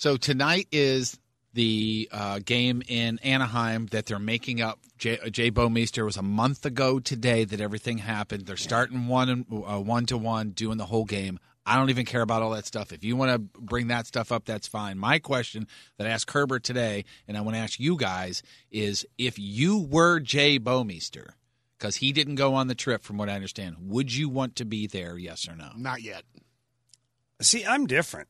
So 0.03 0.17
tonight 0.17 0.67
is 0.73 1.17
the 1.55 2.09
uh, 2.11 2.41
game 2.45 2.83
in 2.88 3.21
Anaheim 3.21 3.87
that 3.93 4.07
they're 4.07 4.19
making 4.19 4.61
up. 4.61 4.81
Jay, 4.99 5.17
uh, 5.25 5.29
Jay 5.29 5.49
Bouwmeester 5.49 6.05
was 6.05 6.17
a 6.17 6.23
month 6.23 6.67
ago 6.67 6.99
today 6.99 7.45
that 7.45 7.61
everything 7.61 7.99
happened. 7.99 8.45
They're 8.47 8.57
starting 8.57 9.07
one 9.07 9.47
uh, 9.49 9.79
one 9.79 10.07
to 10.07 10.19
one, 10.19 10.51
doing 10.51 10.77
the 10.77 10.87
whole 10.87 11.05
game. 11.05 11.38
I 11.65 11.77
don't 11.77 11.88
even 11.88 12.05
care 12.05 12.23
about 12.23 12.43
all 12.43 12.51
that 12.51 12.67
stuff. 12.67 12.93
If 12.93 13.05
you 13.05 13.15
want 13.15 13.31
to 13.31 13.61
bring 13.61 13.87
that 13.87 14.09
stuff 14.09 14.33
up, 14.33 14.45
that's 14.45 14.67
fine. 14.67 14.99
My 14.99 15.21
question 15.21 15.69
that 15.99 16.09
I 16.09 16.11
asked 16.11 16.33
Herbert 16.33 16.65
today, 16.65 17.05
and 17.29 17.38
I 17.38 17.41
want 17.43 17.55
to 17.55 17.61
ask 17.61 17.79
you 17.79 17.97
guys, 17.97 18.43
is 18.73 19.07
if 19.19 19.38
you 19.38 19.79
were 19.79 20.19
Jay 20.19 20.59
Bouwmeester, 20.59 21.35
because 21.79 21.95
he 21.95 22.11
didn't 22.11 22.35
go 22.35 22.55
on 22.55 22.67
the 22.67 22.75
trip, 22.75 23.05
from 23.05 23.19
what 23.19 23.29
I 23.29 23.37
understand, 23.37 23.77
would 23.79 24.12
you 24.12 24.29
want 24.29 24.57
to 24.57 24.65
be 24.65 24.88
there? 24.88 25.17
Yes 25.17 25.49
or 25.49 25.55
no? 25.55 25.71
Not 25.77 26.03
yet. 26.03 26.25
See, 27.41 27.65
I'm 27.65 27.87
different. 27.87 28.27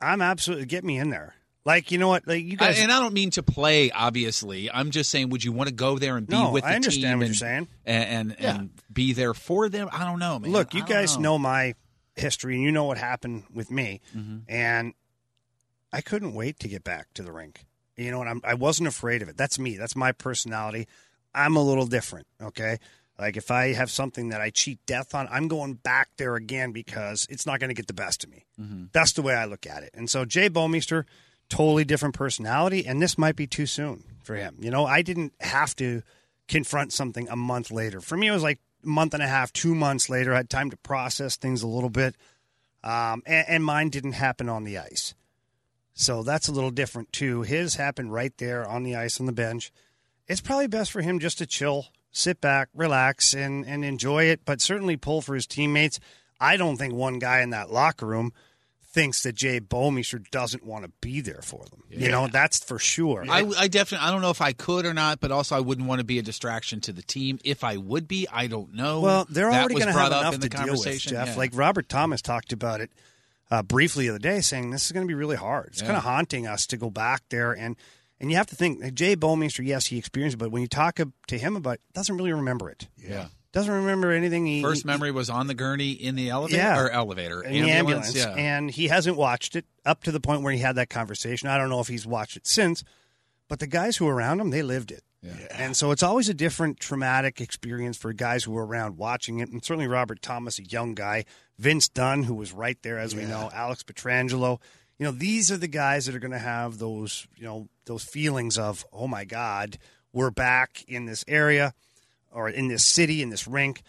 I'm 0.00 0.20
absolutely 0.22 0.66
get 0.66 0.84
me 0.84 0.98
in 0.98 1.10
there. 1.10 1.34
Like 1.64 1.90
you 1.90 1.98
know 1.98 2.08
what? 2.08 2.26
Like 2.28 2.44
you 2.44 2.52
I, 2.60 2.66
guys, 2.68 2.78
and 2.80 2.92
I 2.92 3.00
don't 3.00 3.12
mean 3.14 3.30
to 3.30 3.42
play. 3.42 3.90
Obviously, 3.90 4.70
I'm 4.70 4.90
just 4.92 5.10
saying, 5.10 5.30
would 5.30 5.42
you 5.42 5.50
want 5.52 5.68
to 5.68 5.74
go 5.74 5.98
there 5.98 6.16
and 6.16 6.26
be 6.26 6.32
No, 6.36 6.52
with 6.52 6.62
the 6.62 6.70
I 6.70 6.74
understand 6.76 7.02
team 7.02 7.18
what 7.18 7.24
and, 7.26 7.28
you're 7.28 7.34
saying. 7.34 7.68
and 7.84 8.30
and, 8.38 8.40
and 8.40 8.70
be 8.92 9.12
there 9.14 9.34
for 9.34 9.68
them? 9.68 9.88
I 9.92 10.04
don't 10.04 10.20
know, 10.20 10.38
man. 10.38 10.52
Look, 10.52 10.74
you 10.74 10.80
don't 10.80 10.88
guys 10.90 11.18
know. 11.18 11.38
my 11.38 11.74
history, 12.14 12.54
and 12.54 12.62
you 12.62 12.70
know 12.70 12.84
what 12.84 12.98
happened 12.98 13.44
with 13.52 13.70
me, 13.70 14.00
Mm-hmm. 14.16 14.38
and 14.48 14.94
I 15.92 16.00
couldn't 16.02 16.34
wait 16.34 16.60
to 16.60 16.68
get 16.68 16.84
back 16.84 17.12
to 17.14 17.22
the 17.22 17.32
rink. 17.32 17.64
You 17.96 18.10
know, 18.10 18.20
and 18.20 18.28
I'm, 18.30 18.40
I 18.44 18.54
wasn't 18.54 18.88
afraid 18.88 19.22
of 19.22 19.28
it. 19.28 19.36
That's 19.36 19.58
me. 19.58 19.76
That's 19.76 19.96
my 19.96 20.12
personality. 20.12 20.86
I'm 21.34 21.56
a 21.56 21.62
little 21.62 21.86
different. 21.86 22.26
Okay, 22.40 22.78
like 23.18 23.36
if 23.36 23.50
I 23.50 23.72
have 23.72 23.90
something 23.90 24.28
that 24.28 24.40
I 24.40 24.50
cheat 24.50 24.78
death 24.86 25.14
on, 25.14 25.28
I'm 25.30 25.48
going 25.48 25.74
back 25.74 26.10
there 26.18 26.36
again 26.36 26.72
because 26.72 27.26
it's 27.30 27.46
not 27.46 27.60
going 27.60 27.70
to 27.70 27.74
get 27.74 27.86
the 27.86 27.94
best 27.94 28.24
of 28.24 28.30
me. 28.30 28.44
That's 28.92 29.12
the 29.12 29.22
way 29.22 29.34
I 29.34 29.46
look 29.46 29.66
at 29.66 29.82
it. 29.82 29.90
And 29.94 30.10
so 30.10 30.24
Jay 30.24 30.50
Bouwmeester, 30.50 31.04
totally 31.48 31.84
different 31.84 32.14
personality, 32.14 32.86
and 32.86 33.00
this 33.00 33.16
might 33.16 33.36
be 33.36 33.46
too 33.46 33.66
soon 33.66 34.04
for 34.22 34.34
him. 34.34 34.56
You 34.60 34.70
know, 34.70 34.84
I 34.84 35.02
didn't 35.02 35.32
have 35.40 35.74
to 35.76 36.02
confront 36.48 36.92
something 36.92 37.28
a 37.28 37.36
month 37.36 37.70
later. 37.70 38.00
For 38.00 38.16
me, 38.16 38.26
it 38.28 38.32
was 38.32 38.42
like 38.42 38.58
a 38.84 38.88
month 38.88 39.14
and 39.14 39.22
a 39.22 39.28
half, 39.28 39.52
two 39.52 39.74
months 39.74 40.10
later. 40.10 40.32
I 40.34 40.38
had 40.38 40.50
time 40.50 40.70
to 40.70 40.76
process 40.76 41.36
things 41.36 41.62
a 41.62 41.68
little 41.68 41.90
bit, 41.90 42.16
um, 42.84 43.22
and, 43.26 43.48
and 43.48 43.64
mine 43.64 43.88
didn't 43.88 44.12
happen 44.12 44.48
on 44.48 44.64
the 44.64 44.78
ice. 44.78 45.14
So 45.94 46.22
that's 46.22 46.48
a 46.48 46.52
little 46.52 46.70
different 46.70 47.12
too. 47.12 47.42
His 47.42 47.76
happened 47.76 48.12
right 48.12 48.36
there 48.36 48.68
on 48.68 48.82
the 48.82 48.96
ice 48.96 49.18
on 49.18 49.24
the 49.26 49.32
bench. 49.32 49.72
It's 50.28 50.42
probably 50.42 50.66
best 50.66 50.92
for 50.92 51.00
him 51.00 51.18
just 51.18 51.38
to 51.38 51.46
chill, 51.46 51.86
sit 52.16 52.40
back, 52.40 52.68
relax, 52.74 53.34
and 53.34 53.64
and 53.66 53.84
enjoy 53.84 54.24
it. 54.24 54.40
But 54.44 54.60
certainly 54.60 54.96
pull 54.96 55.20
for 55.20 55.34
his 55.34 55.46
teammates. 55.46 56.00
I 56.40 56.56
don't 56.56 56.76
think 56.76 56.94
one 56.94 57.18
guy 57.18 57.40
in 57.40 57.50
that 57.50 57.70
locker 57.70 58.06
room 58.06 58.32
thinks 58.82 59.22
that 59.24 59.34
Jay 59.34 59.60
Bouwmeester 59.60 60.30
doesn't 60.30 60.64
want 60.64 60.84
to 60.84 60.90
be 61.02 61.20
there 61.20 61.42
for 61.42 61.64
them. 61.70 61.84
You 61.90 62.10
know, 62.10 62.28
that's 62.28 62.64
for 62.64 62.78
sure. 62.78 63.26
I, 63.28 63.46
I 63.58 63.68
definitely 63.68 64.06
I 64.06 64.10
don't 64.10 64.22
know 64.22 64.30
if 64.30 64.40
I 64.40 64.54
could 64.54 64.86
or 64.86 64.94
not, 64.94 65.20
but 65.20 65.30
also 65.30 65.54
I 65.54 65.60
wouldn't 65.60 65.86
want 65.86 65.98
to 65.98 66.04
be 66.04 66.18
a 66.18 66.22
distraction 66.22 66.80
to 66.82 66.92
the 66.92 67.02
team. 67.02 67.38
If 67.44 67.62
I 67.62 67.76
would 67.76 68.08
be, 68.08 68.26
I 68.32 68.46
don't 68.46 68.72
know. 68.74 69.00
Well, 69.00 69.26
they're 69.28 69.50
That 69.50 69.60
already 69.60 69.74
going 69.74 69.88
to 69.88 69.92
have 69.92 70.12
enough 70.12 70.34
to 70.34 70.40
the 70.40 70.48
deal 70.48 70.72
with. 70.72 71.00
Jeff. 71.00 71.28
Yeah. 71.28 71.34
Like 71.36 71.50
Robert 71.54 71.88
Thomas 71.90 72.22
talked 72.22 72.54
about 72.54 72.80
it 72.80 72.90
uh, 73.50 73.62
briefly 73.62 74.06
the 74.06 74.14
other 74.14 74.18
day, 74.18 74.40
saying 74.40 74.70
this 74.70 74.86
is 74.86 74.92
going 74.92 75.06
to 75.06 75.08
be 75.08 75.14
really 75.14 75.36
hard. 75.36 75.68
It's 75.72 75.82
kind 75.82 75.96
of 75.96 76.02
haunting 76.02 76.46
us 76.46 76.66
to 76.68 76.76
go 76.76 76.90
back 76.90 77.22
there 77.28 77.52
and. 77.52 77.76
And 78.20 78.30
you 78.30 78.36
have 78.36 78.46
to 78.46 78.56
think, 78.56 78.94
Jay 78.94 79.14
Bouwmeester, 79.14 79.64
yes, 79.64 79.86
he 79.86 79.98
experienced 79.98 80.34
it, 80.36 80.38
but 80.38 80.50
when 80.50 80.62
you 80.62 80.68
talk 80.68 80.98
to 81.26 81.38
him 81.38 81.56
about 81.56 81.74
it, 81.74 81.80
doesn't 81.92 82.16
really 82.16 82.32
remember 82.32 82.70
it. 82.70 82.88
yeah. 82.96 83.28
Doesn't 83.52 83.72
remember 83.72 84.10
anything. 84.12 84.44
He, 84.44 84.60
First 84.60 84.82
he- 84.82 84.86
memory 84.86 85.10
was 85.10 85.30
on 85.30 85.46
the 85.46 85.54
gurney 85.54 85.92
in 85.92 86.14
the 86.14 86.28
elevator 86.28 86.58
Yeah. 86.58 86.78
or 86.78 86.90
elevator 86.90 87.42
in 87.42 87.62
the 87.64 87.70
ambulance, 87.70 88.14
Yeah. 88.14 88.34
and 88.34 88.70
he 88.70 88.88
hasn't 88.88 89.16
watched 89.16 89.56
it 89.56 89.64
up 89.84 90.02
to 90.04 90.12
the 90.12 90.20
point 90.20 90.42
where 90.42 90.52
he 90.52 90.58
had 90.58 90.76
that 90.76 90.90
conversation. 90.90 91.48
I 91.48 91.56
don't 91.56 91.70
know 91.70 91.80
if 91.80 91.88
he's 91.88 92.06
watched 92.06 92.36
it 92.36 92.46
since, 92.46 92.84
but 93.48 93.58
the 93.58 93.66
guys 93.66 93.96
who 93.96 94.04
were 94.04 94.14
around 94.14 94.40
him, 94.40 94.50
they 94.50 94.62
lived 94.62 94.90
it. 94.90 95.04
Yeah. 95.22 95.32
And 95.52 95.74
so 95.74 95.90
it's 95.90 96.02
always 96.02 96.28
a 96.28 96.34
different 96.34 96.80
traumatic 96.80 97.40
experience 97.40 97.96
for 97.96 98.12
guys 98.12 98.44
who 98.44 98.52
were 98.52 98.66
around 98.66 98.98
watching 98.98 99.38
it. 99.40 99.48
And 99.48 99.64
certainly 99.64 99.88
Robert 99.88 100.20
Thomas, 100.20 100.58
a 100.58 100.62
young 100.64 100.94
guy, 100.94 101.24
Vince 101.58 101.88
Dunn, 101.88 102.24
who 102.24 102.34
was 102.34 102.52
right 102.52 102.76
there, 102.82 102.98
as 102.98 103.14
we 103.14 103.24
know, 103.24 103.50
Alex 103.54 103.82
Pietrangelo. 103.82 104.60
You 104.98 105.06
know, 105.06 105.12
these 105.12 105.50
are 105.50 105.56
the 105.56 105.68
guys 105.68 106.06
that 106.06 106.14
are 106.14 106.20
going 106.20 106.32
to 106.32 106.38
have 106.38 106.78
those, 106.78 107.26
you 107.36 107.44
know, 107.44 107.68
those 107.84 108.02
feelings 108.02 108.56
of, 108.56 108.84
oh 108.92 109.06
my 109.06 109.24
God, 109.24 109.78
we're 110.12 110.30
back 110.30 110.84
in 110.88 111.04
this 111.04 111.24
area 111.28 111.74
or 112.30 112.48
in 112.48 112.68
this 112.68 112.84
city, 112.84 113.22
in 113.22 113.30
this 113.30 113.46
rink. 113.46 113.82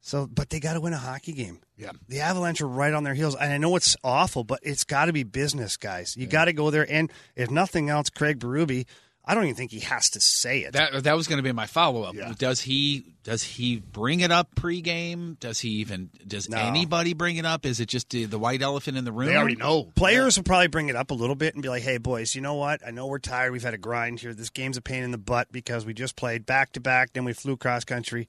So, 0.00 0.26
but 0.26 0.48
they 0.50 0.60
got 0.60 0.74
to 0.74 0.80
win 0.80 0.92
a 0.92 0.98
hockey 0.98 1.32
game. 1.32 1.58
Yeah. 1.76 1.90
The 2.08 2.20
Avalanche 2.20 2.60
are 2.60 2.68
right 2.68 2.94
on 2.94 3.04
their 3.04 3.14
heels. 3.14 3.34
And 3.34 3.52
I 3.52 3.58
know 3.58 3.74
it's 3.76 3.96
awful, 4.04 4.44
but 4.44 4.60
it's 4.62 4.84
got 4.84 5.06
to 5.06 5.12
be 5.12 5.24
business, 5.24 5.76
guys. 5.76 6.16
You 6.16 6.26
got 6.26 6.46
to 6.46 6.52
go 6.52 6.70
there. 6.70 6.90
And 6.90 7.12
if 7.36 7.50
nothing 7.50 7.90
else, 7.90 8.08
Craig 8.08 8.38
Berube, 8.38 8.86
I 9.30 9.34
don't 9.34 9.44
even 9.44 9.56
think 9.56 9.70
he 9.72 9.80
has 9.80 10.08
to 10.10 10.20
say 10.22 10.60
it. 10.60 10.72
That 10.72 11.04
that 11.04 11.14
was 11.14 11.28
going 11.28 11.36
to 11.36 11.42
be 11.42 11.52
my 11.52 11.66
follow 11.66 12.02
up. 12.02 12.16
Does 12.38 12.62
he 12.62 13.04
does 13.24 13.42
he 13.42 13.76
bring 13.76 14.20
it 14.20 14.32
up 14.32 14.54
pregame? 14.54 15.38
Does 15.38 15.60
he 15.60 15.68
even 15.80 16.08
does 16.26 16.48
No. 16.48 16.56
anybody 16.56 17.12
bring 17.12 17.36
it 17.36 17.44
up? 17.44 17.66
Is 17.66 17.78
it 17.78 17.90
just 17.90 18.08
the, 18.08 18.24
the 18.24 18.38
white 18.38 18.62
elephant 18.62 18.96
in 18.96 19.04
the 19.04 19.12
room? 19.12 19.28
They 19.28 19.36
already 19.36 19.56
know. 19.56 19.84
Players 19.94 20.38
will 20.38 20.44
probably 20.44 20.68
bring 20.68 20.88
it 20.88 20.96
up 20.96 21.10
a 21.10 21.14
little 21.14 21.36
bit 21.36 21.52
and 21.52 21.62
be 21.62 21.68
like, 21.68 21.82
hey, 21.82 21.98
boys, 21.98 22.34
you 22.34 22.40
know 22.40 22.54
what? 22.54 22.80
I 22.86 22.90
know 22.90 23.06
we're 23.06 23.18
tired. 23.18 23.52
We've 23.52 23.62
had 23.62 23.74
a 23.74 23.78
grind 23.78 24.20
here. 24.20 24.32
This 24.32 24.48
game's 24.48 24.78
a 24.78 24.80
pain 24.82 25.04
in 25.04 25.10
the 25.10 25.18
butt 25.18 25.52
because 25.52 25.84
we 25.84 25.92
just 25.92 26.16
played 26.16 26.46
back 26.46 26.72
to 26.72 26.80
back, 26.80 27.12
then 27.12 27.24
we 27.24 27.34
flew 27.34 27.58
cross 27.58 27.84
country. 27.84 28.28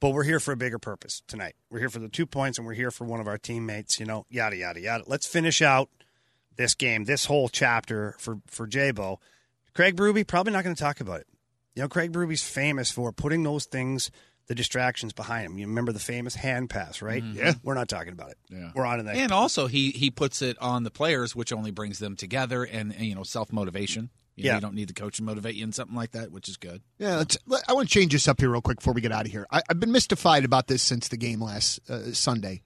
But 0.00 0.10
we're 0.10 0.24
here 0.24 0.40
for 0.40 0.52
a 0.52 0.56
bigger 0.56 0.78
purpose 0.78 1.22
tonight. 1.26 1.56
We're 1.70 1.80
here 1.80 1.90
for 1.90 1.98
the 1.98 2.08
two 2.08 2.24
points 2.24 2.56
and 2.56 2.66
we're 2.66 2.72
here 2.74 2.90
for 2.90 3.04
one 3.04 3.20
of 3.20 3.26
our 3.26 3.36
teammates, 3.36 4.00
you 4.00 4.06
know, 4.06 4.24
yada, 4.30 4.56
yada, 4.56 4.80
yada. 4.80 5.04
Let's 5.06 5.26
finish 5.26 5.60
out 5.60 5.90
this 6.56 6.74
game, 6.74 7.04
this 7.04 7.26
whole 7.26 7.48
chapter 7.50 8.14
for, 8.18 8.38
for 8.46 8.66
Jabo. 8.66 9.18
Craig 9.78 9.94
Berube, 9.94 10.26
probably 10.26 10.52
not 10.52 10.64
going 10.64 10.74
to 10.74 10.82
talk 10.82 11.00
about 11.00 11.20
it. 11.20 11.28
You 11.76 11.82
know, 11.82 11.88
Craig 11.88 12.10
Berube's 12.10 12.42
famous 12.42 12.90
for 12.90 13.12
putting 13.12 13.44
those 13.44 13.64
things, 13.64 14.10
the 14.48 14.56
distractions 14.56 15.12
behind 15.12 15.46
him. 15.46 15.56
You 15.56 15.68
remember 15.68 15.92
the 15.92 16.00
famous 16.00 16.34
hand 16.34 16.68
pass, 16.68 17.00
right? 17.00 17.22
Yeah. 17.22 17.52
We're 17.62 17.74
not 17.74 17.88
talking 17.88 18.12
about 18.12 18.32
it. 18.32 18.38
Yeah. 18.50 18.72
We're 18.74 18.84
on 18.84 18.96
to 18.96 19.04
the 19.04 19.10
next 19.10 19.20
And 19.20 19.30
also 19.30 19.68
he 19.68 19.90
he 19.92 20.10
puts 20.10 20.42
it 20.42 20.58
on 20.60 20.82
the 20.82 20.90
players, 20.90 21.36
which 21.36 21.52
only 21.52 21.70
brings 21.70 22.00
them 22.00 22.16
together 22.16 22.64
and, 22.64 22.92
and, 22.92 23.04
you 23.06 23.14
know 23.14 23.22
self 23.22 23.52
motivation. 23.52 24.10
You 24.34 24.42
know, 24.42 24.48
Yeah. 24.48 24.54
you 24.56 24.60
don't 24.62 24.74
need 24.74 24.88
the 24.88 24.94
coach 24.94 25.18
to 25.18 25.22
motivate 25.22 25.54
you 25.54 25.62
in 25.62 25.70
something 25.70 25.94
like 25.94 26.10
that, 26.10 26.32
which 26.32 26.48
is 26.48 26.56
good. 26.56 26.82
Yeah, 26.98 27.18
let's, 27.18 27.38
I 27.68 27.72
want 27.72 27.88
to 27.88 27.94
change 27.94 28.10
this 28.10 28.26
up 28.26 28.40
here 28.40 28.50
real 28.50 28.60
quick 28.60 28.78
before 28.78 28.94
we 28.94 29.00
get 29.00 29.12
out 29.12 29.26
of 29.26 29.30
here. 29.30 29.46
I, 29.48 29.62
I've 29.70 29.78
been 29.78 29.92
mystified 29.92 30.44
about 30.44 30.66
this 30.66 30.82
since 30.82 31.06
the 31.06 31.16
game 31.16 31.40
last 31.40 31.78
uh, 31.88 32.12
Sunday. 32.14 32.62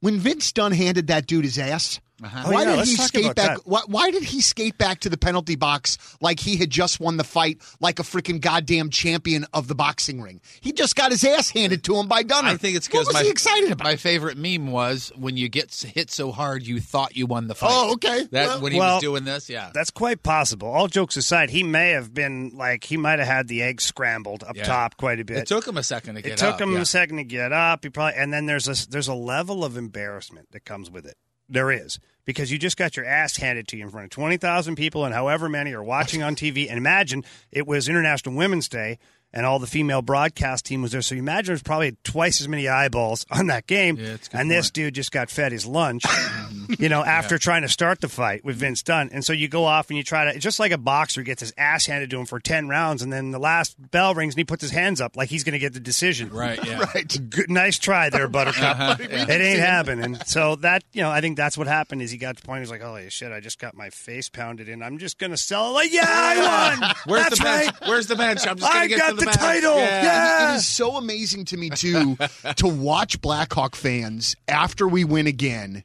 When 0.00 0.18
Vince 0.18 0.50
Dunn 0.50 0.72
handed 0.72 1.08
that 1.08 1.26
dude 1.26 1.44
his 1.44 1.58
ass, 1.58 2.00
Uh-huh. 2.22 2.44
Oh, 2.46 2.52
why 2.52 2.62
yeah, 2.62 2.76
did 2.76 2.86
he 2.86 2.94
skate 2.96 3.34
back? 3.34 3.58
Why, 3.64 3.80
why 3.88 4.10
did 4.12 4.22
he 4.22 4.40
skate 4.40 4.78
back 4.78 5.00
to 5.00 5.08
the 5.08 5.16
penalty 5.16 5.56
box 5.56 5.98
like 6.20 6.38
he 6.38 6.56
had 6.56 6.70
just 6.70 7.00
won 7.00 7.16
the 7.16 7.24
fight, 7.24 7.58
like 7.80 7.98
a 7.98 8.02
freaking 8.04 8.40
goddamn 8.40 8.90
champion 8.90 9.44
of 9.52 9.66
the 9.66 9.74
boxing 9.74 10.22
ring? 10.22 10.40
He 10.60 10.72
just 10.72 10.94
got 10.94 11.10
his 11.10 11.24
ass 11.24 11.50
handed 11.50 11.82
to 11.84 11.96
him 11.96 12.06
by 12.06 12.22
Dunner. 12.22 12.50
I 12.50 12.56
think 12.56 12.76
it's 12.76 12.86
what 12.86 12.92
because 12.92 13.06
was 13.08 13.14
my 13.14 13.22
he 13.24 13.30
excited 13.30 13.72
about? 13.72 13.84
My 13.84 13.96
favorite 13.96 14.38
meme 14.38 14.70
was 14.70 15.10
when 15.16 15.36
you 15.36 15.48
get 15.48 15.74
hit 15.74 16.10
so 16.10 16.30
hard 16.30 16.64
you 16.64 16.78
thought 16.80 17.16
you 17.16 17.26
won 17.26 17.48
the 17.48 17.54
fight. 17.56 17.70
Oh, 17.72 17.94
okay. 17.94 18.28
That 18.30 18.46
Well- 18.46 18.60
when 18.60 18.72
he 18.72 18.78
Well, 18.78 18.94
was 18.94 19.02
doing 19.02 19.24
this, 19.24 19.50
yeah. 19.50 19.70
That's 19.74 19.90
quite 19.90 20.22
possible. 20.22 20.68
All 20.68 20.86
jokes 20.86 21.16
aside, 21.16 21.50
he 21.50 21.64
may 21.64 21.90
have 21.90 22.14
been 22.14 22.52
like 22.54 22.84
he 22.84 22.96
might 22.96 23.18
have 23.18 23.26
had 23.28 23.48
the 23.48 23.60
eggs 23.62 23.82
scrambled 23.84 24.44
up 24.44 24.56
Yeah. 24.56 24.64
top 24.64 24.96
quite 24.96 25.18
a 25.18 25.24
bit. 25.24 25.38
It 25.38 25.46
took 25.48 25.66
him 25.66 25.76
a 25.76 25.82
second 25.82 26.14
to 26.14 26.22
get 26.22 26.32
It 26.34 26.38
took 26.38 26.54
up, 26.54 26.60
him 26.60 26.74
yeah. 26.74 26.80
a 26.82 26.84
second 26.86 27.16
to 27.16 27.24
get 27.24 27.52
up. 27.52 27.82
He 27.82 27.90
probably 27.90 28.14
and 28.18 28.32
then 28.32 28.46
there's 28.46 28.68
a 28.68 28.88
there's 28.88 29.08
a 29.08 29.14
level 29.14 29.64
of 29.64 29.76
embarrassment 29.76 30.52
that 30.52 30.64
comes 30.64 30.90
with 30.92 31.06
it. 31.06 31.16
There 31.48 31.70
is 31.70 31.98
because 32.24 32.50
you 32.50 32.58
just 32.58 32.76
got 32.76 32.96
your 32.96 33.04
ass 33.04 33.36
handed 33.36 33.68
to 33.68 33.76
you 33.76 33.84
in 33.84 33.90
front 33.90 34.04
of 34.04 34.10
twenty 34.10 34.36
thousand 34.36 34.76
people 34.76 35.04
and 35.04 35.14
however 35.14 35.48
many 35.48 35.72
are 35.72 35.82
watching 35.82 36.22
on 36.22 36.36
TV. 36.36 36.68
And 36.68 36.78
imagine 36.78 37.24
it 37.52 37.66
was 37.66 37.88
International 37.88 38.34
Women's 38.34 38.68
Day 38.68 38.98
and 39.34 39.44
all 39.44 39.58
the 39.58 39.66
female 39.66 40.00
broadcast 40.00 40.64
team 40.64 40.80
was 40.80 40.92
there. 40.92 41.02
So 41.02 41.16
you 41.16 41.20
imagine 41.20 41.50
there's 41.50 41.62
probably 41.62 41.96
twice 42.04 42.40
as 42.40 42.48
many 42.48 42.68
eyeballs 42.68 43.26
on 43.30 43.48
that 43.48 43.66
game. 43.66 43.96
Yeah, 43.96 44.16
and 44.32 44.50
this 44.50 44.66
point. 44.66 44.74
dude 44.74 44.94
just 44.94 45.10
got 45.12 45.28
fed 45.28 45.52
his 45.52 45.66
lunch, 45.66 46.04
you 46.78 46.88
know, 46.88 47.04
after 47.04 47.38
trying 47.38 47.62
to 47.62 47.68
start 47.68 48.00
the 48.00 48.08
fight 48.08 48.44
with 48.44 48.56
Vince 48.56 48.82
Dunn. 48.82 49.10
And 49.12 49.24
so 49.24 49.32
you 49.32 49.48
go 49.48 49.64
off 49.64 49.88
and 49.90 49.96
you 49.96 50.02
try 50.02 50.32
to, 50.32 50.38
just 50.38 50.58
like 50.58 50.72
a 50.72 50.78
boxer 50.78 51.22
gets 51.22 51.40
his 51.40 51.52
ass 51.56 51.86
handed 51.86 52.10
to 52.10 52.18
him 52.18 52.26
for 52.26 52.40
10 52.40 52.68
rounds. 52.68 53.02
And 53.02 53.12
then 53.12 53.30
the 53.30 53.38
last 53.38 53.76
bell 53.90 54.14
rings 54.14 54.34
and 54.34 54.38
he 54.38 54.44
puts 54.44 54.62
his 54.62 54.70
hands 54.70 55.00
up 55.00 55.16
like 55.16 55.28
he's 55.28 55.44
going 55.44 55.52
to 55.54 55.58
get 55.58 55.72
the 55.72 55.80
decision. 55.80 56.30
Right, 56.30 56.64
yeah. 56.66 56.78
right. 56.94 57.30
Good, 57.30 57.50
nice 57.50 57.78
try 57.78 58.10
there, 58.10 58.28
Buttercup. 58.28 58.78
Uh-huh, 58.78 58.96
It 59.00 59.40
ain't 59.40 59.58
happening. 59.60 60.16
So 60.26 60.56
that, 60.56 60.84
you 60.92 61.02
know, 61.02 61.10
I 61.10 61.20
think 61.20 61.36
that's 61.36 61.56
what 61.58 61.66
happened 61.66 62.02
is 62.02 62.10
he 62.10 62.18
got 62.18 62.36
to 62.36 62.42
the 62.42 62.46
point, 62.46 62.60
he's 62.60 62.70
like, 62.70 62.82
holy 62.82 63.08
shit, 63.10 63.32
I 63.32 63.40
just 63.40 63.58
got 63.58 63.74
my 63.76 63.90
face 63.90 64.28
pounded 64.28 64.68
in. 64.68 64.82
I'm 64.82 64.98
just 64.98 65.18
going 65.18 65.30
to 65.30 65.36
sell 65.36 65.70
it. 65.70 65.72
Like, 65.72 65.92
yeah, 65.92 66.04
I 66.06 66.76
won. 66.80 66.94
Where's 67.06 67.22
that's 67.24 67.38
the 67.38 67.44
bench? 67.44 67.66
right. 67.80 67.88
Where's 67.88 68.06
the 68.06 68.16
bench? 68.16 68.46
I'm 68.46 68.56
just 68.58 68.72
gonna 68.72 68.88
get 68.88 68.98
got 68.98 69.10
to 69.10 69.14
the, 69.16 69.20
the 69.20 69.26
bench. 69.26 69.36
title. 69.38 69.76
Yeah. 69.76 70.02
Yeah. 70.02 70.52
It 70.52 70.56
is 70.56 70.66
so 70.66 70.96
amazing 70.96 71.44
to 71.46 71.56
me 71.56 71.70
too 71.70 72.16
to 72.56 72.66
watch 72.66 73.20
Blackhawk 73.20 73.74
fans 73.76 74.36
after 74.48 74.86
we 74.86 75.04
win 75.04 75.26
again, 75.26 75.84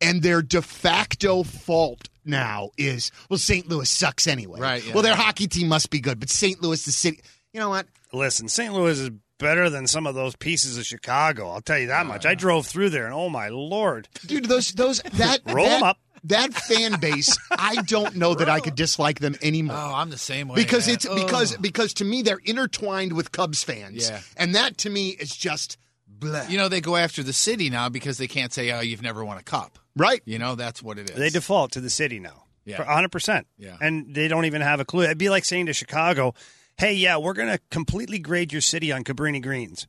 and 0.00 0.22
their 0.22 0.42
de 0.42 0.60
facto 0.62 1.42
fault 1.42 2.08
now 2.24 2.70
is 2.78 3.10
well, 3.28 3.38
St. 3.38 3.68
Louis 3.68 3.88
sucks 3.88 4.26
anyway. 4.26 4.60
Right, 4.60 4.84
yeah. 4.84 4.94
Well, 4.94 5.02
their 5.02 5.14
hockey 5.16 5.46
team 5.46 5.68
must 5.68 5.90
be 5.90 6.00
good, 6.00 6.20
but 6.20 6.30
St. 6.30 6.62
Louis, 6.62 6.82
the 6.84 6.92
city, 6.92 7.20
you 7.52 7.60
know 7.60 7.68
what? 7.68 7.86
Listen, 8.12 8.48
St. 8.48 8.72
Louis 8.72 8.98
is 9.00 9.10
better 9.38 9.68
than 9.68 9.86
some 9.86 10.06
of 10.06 10.14
those 10.14 10.36
pieces 10.36 10.78
of 10.78 10.86
Chicago. 10.86 11.50
I'll 11.50 11.60
tell 11.60 11.78
you 11.78 11.88
that 11.88 12.06
much. 12.06 12.24
I 12.24 12.34
drove 12.34 12.66
through 12.66 12.90
there, 12.90 13.04
and 13.06 13.14
oh 13.14 13.28
my 13.28 13.48
lord, 13.48 14.08
Dude, 14.26 14.46
those 14.46 14.70
those 14.72 15.00
that 15.14 15.40
roll 15.46 15.66
that- 15.66 15.82
up. 15.82 15.98
That 16.28 16.54
fan 16.54 16.98
base, 17.00 17.36
I 17.50 17.74
don't 17.82 18.16
know 18.16 18.32
that 18.34 18.48
I 18.48 18.60
could 18.60 18.76
dislike 18.76 19.18
them 19.18 19.36
anymore. 19.42 19.76
Oh, 19.78 19.92
I'm 19.94 20.08
the 20.08 20.16
same 20.16 20.48
way. 20.48 20.54
because 20.56 20.86
man. 20.86 20.94
it's 20.94 21.04
Oh. 21.06 21.14
because 21.22 21.54
because 21.58 21.92
to 21.94 22.04
me 22.06 22.22
they're 22.22 22.40
intertwined 22.42 23.12
with 23.12 23.30
Cubs 23.30 23.62
fans, 23.62 24.08
Yeah. 24.08 24.22
and 24.38 24.54
that 24.54 24.78
to 24.78 24.88
me 24.88 25.10
is 25.10 25.36
just 25.36 25.76
blah. 26.08 26.46
you 26.48 26.56
know 26.56 26.68
they 26.70 26.80
go 26.80 26.96
after 26.96 27.22
the 27.22 27.34
city 27.34 27.68
now 27.68 27.90
because 27.90 28.16
they 28.16 28.26
can't 28.26 28.54
say, 28.54 28.72
"Oh, 28.72 28.80
you've 28.80 29.02
never 29.02 29.22
won 29.22 29.36
a 29.36 29.42
cup." 29.42 29.78
Right? 29.96 30.22
You 30.24 30.38
know 30.38 30.54
that's 30.54 30.82
what 30.82 30.98
it 30.98 31.10
is. 31.10 31.16
they 31.16 31.30
default 31.30 31.72
to 31.72 31.80
the 31.80 31.90
city 31.90 32.20
now. 32.20 32.44
Yeah. 32.64 32.76
For 32.76 32.84
100%. 32.84 33.44
Yeah. 33.58 33.76
And 33.80 34.14
they 34.14 34.26
don't 34.28 34.46
even 34.46 34.62
have 34.62 34.80
a 34.80 34.84
clue. 34.84 35.02
It'd 35.02 35.18
be 35.18 35.28
like 35.28 35.44
saying 35.44 35.66
to 35.66 35.74
Chicago, 35.74 36.34
hey, 36.78 36.94
yeah, 36.94 37.18
we're 37.18 37.34
going 37.34 37.50
to 37.50 37.60
completely 37.70 38.18
grade 38.18 38.52
your 38.52 38.62
city 38.62 38.90
on 38.90 39.04
Cabrini 39.04 39.42
Greens, 39.42 39.86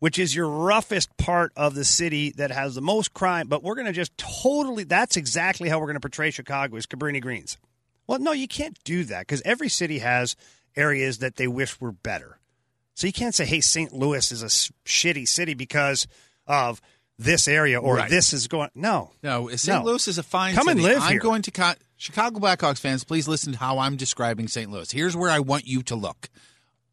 which 0.00 0.18
is 0.18 0.34
your 0.34 0.48
roughest 0.48 1.16
part 1.16 1.52
of 1.56 1.74
the 1.74 1.84
city 1.84 2.30
that 2.32 2.50
has 2.50 2.74
the 2.74 2.82
most 2.82 3.14
crime, 3.14 3.48
but 3.48 3.62
we're 3.62 3.74
going 3.74 3.86
to 3.86 3.92
just 3.92 4.16
totally, 4.18 4.84
that's 4.84 5.16
exactly 5.16 5.68
how 5.68 5.78
we're 5.78 5.86
going 5.86 5.94
to 5.94 6.00
portray 6.00 6.30
Chicago 6.30 6.76
is 6.76 6.86
Cabrini 6.86 7.22
Greens. 7.22 7.56
Well, 8.06 8.18
no, 8.18 8.32
you 8.32 8.48
can't 8.48 8.78
do 8.84 9.04
that 9.04 9.20
because 9.20 9.40
every 9.44 9.68
city 9.68 10.00
has 10.00 10.36
areas 10.76 11.18
that 11.18 11.36
they 11.36 11.48
wish 11.48 11.80
were 11.80 11.92
better. 11.92 12.38
So 12.94 13.06
you 13.06 13.12
can't 13.14 13.34
say, 13.34 13.46
hey, 13.46 13.60
St. 13.60 13.92
Louis 13.94 14.30
is 14.30 14.42
a 14.42 14.46
shitty 14.86 15.26
city 15.26 15.54
because 15.54 16.06
of 16.46 16.82
this 17.20 17.46
area 17.46 17.78
or 17.80 17.96
Right. 17.96 18.10
this 18.10 18.32
is 18.32 18.48
going. 18.48 18.70
No. 18.74 19.12
No, 19.22 19.48
St. 19.54 19.78
No. 19.84 19.90
Louis 19.90 20.08
is 20.08 20.18
a 20.18 20.22
fine 20.22 20.54
Come 20.54 20.68
and 20.68 20.80
city. 20.80 20.94
live 20.94 21.02
I'm 21.02 21.10
here. 21.12 21.20
going 21.20 21.42
to 21.42 21.50
co- 21.50 21.74
Chicago 21.96 22.40
Blackhawks 22.40 22.78
fans. 22.80 23.04
Please 23.04 23.28
listen 23.28 23.52
to 23.52 23.58
how 23.58 23.78
I'm 23.78 23.96
describing 23.96 24.48
St. 24.48 24.70
Louis. 24.70 24.90
Here's 24.90 25.14
where 25.16 25.30
I 25.30 25.38
want 25.40 25.66
you 25.66 25.82
to 25.84 25.94
look. 25.94 26.28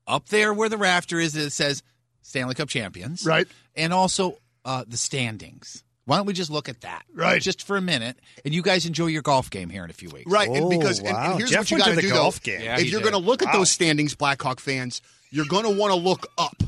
Up 0.05 0.29
there, 0.29 0.53
where 0.53 0.69
the 0.69 0.77
rafter 0.77 1.19
is, 1.19 1.35
it 1.35 1.51
says 1.51 1.81
Stanley 2.21 2.55
Cup 2.55 2.69
champions, 2.69 3.25
Right. 3.25 3.47
And 3.75 3.93
also 3.93 4.37
uh, 4.65 4.83
the 4.87 4.97
standings. 4.97 5.83
Why 6.05 6.17
don't 6.17 6.25
we 6.25 6.31
just 6.33 6.49
look 6.49 6.69
at 6.69 6.81
that, 6.81 7.03
Right. 7.13 7.41
Just 7.41 7.63
for 7.67 7.75
a 7.77 7.81
minute, 7.81 8.17
and 8.45 8.53
you 8.53 8.61
guys 8.61 8.85
enjoy 8.85 9.07
your 9.07 9.21
golf 9.21 9.49
game 9.49 9.69
here 9.69 9.83
in 9.83 9.89
a 9.89 9.93
few 9.93 10.09
weeks, 10.09 10.31
Right, 10.31 10.47
and 10.47 10.63
Oh, 10.65 10.69
because 10.69 10.99
and, 10.99 11.09
and 11.09 11.37
here's 11.37 11.49
Jeff 11.51 11.59
what 11.59 11.71
you 11.71 11.75
went 11.77 11.85
got 11.85 11.89
to 11.95 11.95
to 12.01 12.07
do 12.07 12.13
golf 12.13 12.41
though. 12.41 12.51
game. 12.51 12.61
Yeah, 12.61 12.79
if 12.79 12.89
you're 12.89 13.01
going 13.01 13.11
to 13.13 13.17
look 13.17 13.41
at 13.41 13.47
Wow. 13.47 13.59
those 13.59 13.71
standings, 13.71 14.15
Blackhawk 14.15 14.59
fans, 14.61 15.01
you're 15.31 15.45
going 15.45 15.63
to 15.65 15.69
want 15.69 15.91
to 15.91 15.99
look 15.99 16.27
up. 16.37 16.63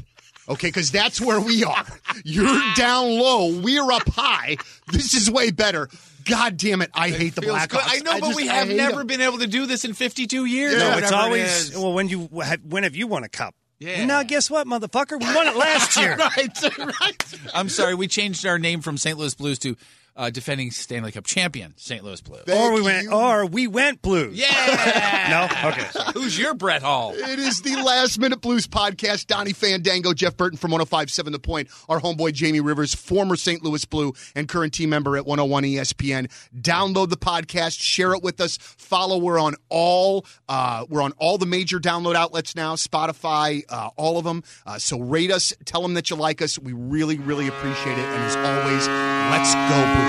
Okay, 0.49 0.67
because 0.67 0.89
that's 0.91 1.21
where 1.21 1.39
we 1.39 1.63
are. 1.63 1.85
You're 2.25 2.59
down 2.75 3.05
low. 3.19 3.59
We're 3.61 3.91
up 3.91 4.09
high. 4.09 4.57
This 4.91 5.13
is 5.13 5.29
way 5.29 5.51
better. 5.51 5.89
God 6.25 6.57
damn 6.57 6.81
it! 6.81 6.89
I 6.93 7.09
hate 7.09 7.35
the 7.35 7.41
Feels 7.41 7.57
Blackhawks. 7.57 7.69
good. 7.69 7.81
I 7.85 7.97
know, 7.99 8.19
but 8.19 8.27
just- 8.27 8.35
we 8.35 8.47
have 8.47 8.67
never 8.67 8.97
them. 8.97 9.07
been 9.07 9.21
able 9.21 9.37
to 9.39 9.47
do 9.47 9.65
this 9.65 9.85
in 9.85 9.93
52 9.93 10.45
years. 10.45 10.73
Yeah. 10.73 10.91
No, 10.91 10.97
it's 10.97 11.11
always 11.11 11.69
is. 11.69 11.77
well 11.77 11.93
when 11.93 12.07
you 12.09 12.21
when 12.23 12.83
have 12.83 12.95
you 12.95 13.07
won 13.07 13.23
a 13.23 13.29
cup? 13.29 13.55
Yeah. 13.79 14.03
Now 14.05 14.23
guess 14.23 14.49
what, 14.49 14.67
motherfucker? 14.67 15.19
We 15.19 15.33
won 15.33 15.47
it 15.47 15.55
last 15.55 15.95
year. 16.01 16.15
right, 16.17 16.77
right. 16.77 17.23
I'm 17.53 17.69
sorry, 17.69 17.95
we 17.95 18.07
changed 18.07 18.45
our 18.45 18.59
name 18.59 18.81
from 18.81 18.97
St. 18.97 19.17
Louis 19.17 19.33
Blues 19.35 19.57
to 19.59 19.77
uh, 20.19 20.29
defending 20.29 20.69
Stanley 20.69 21.11
Cup 21.11 21.25
champion 21.25 21.73
St. 21.77 22.03
Louis 22.03 22.21
Blues. 22.21 22.43
or 22.47 22.73
we 22.73 22.81
Thank 22.81 22.85
went, 22.85 23.03
you. 23.05 23.11
or 23.13 23.45
we 23.47 23.67
went 23.67 24.01
blues. 24.03 24.37
Yeah. 24.37 25.15
No? 25.29 25.69
Okay. 25.69 25.85
sorry. 25.91 26.11
Who's 26.13 26.37
your 26.39 26.53
Brett 26.55 26.81
Hull? 26.81 27.13
It 27.13 27.37
is 27.39 27.61
the 27.61 27.75
Last 27.75 28.19
Minute 28.19 28.41
Blues 28.41 28.67
podcast. 28.67 29.27
Donnie 29.27 29.53
Fandango, 29.53 30.11
Jeff 30.13 30.35
Burton 30.35 30.57
from 30.57 30.71
1057 30.71 31.31
The 31.33 31.37
Point, 31.39 31.69
our 31.87 31.99
homeboy 32.01 32.33
Jamie 32.33 32.59
Rivers, 32.61 32.95
former 32.95 33.35
St. 33.35 33.63
Louis 33.63 33.85
Blue 33.85 34.13
and 34.35 34.47
current 34.49 34.73
team 34.73 34.89
member 34.89 35.15
at 35.17 35.25
101 35.27 35.63
ESPN. 35.65 36.31
Download 36.59 37.09
the 37.09 37.17
podcast, 37.17 37.79
share 37.79 38.13
it 38.13 38.23
with 38.23 38.41
us, 38.41 38.57
follow. 38.57 39.17
We're 39.19 39.39
on 39.39 39.55
all 39.69 40.25
uh, 40.47 40.85
we're 40.89 41.03
on 41.03 41.11
all 41.19 41.37
the 41.37 41.45
major 41.45 41.79
download 41.79 42.15
outlets 42.15 42.55
now, 42.55 42.73
Spotify, 42.75 43.63
uh, 43.69 43.89
all 43.95 44.17
of 44.17 44.23
them. 44.25 44.43
Uh, 44.65 44.79
so 44.79 44.99
rate 44.99 45.31
us, 45.31 45.53
tell 45.65 45.81
them 45.83 45.93
that 45.93 46.09
you 46.09 46.15
like 46.15 46.41
us. 46.41 46.57
We 46.57 46.73
really, 46.73 47.17
really 47.19 47.47
appreciate 47.47 47.97
it. 47.99 48.05
And 48.05 48.23
as 48.23 48.35
always, 48.35 48.87
let's 49.31 49.53
go 49.53 49.95
Blues. 49.95 50.08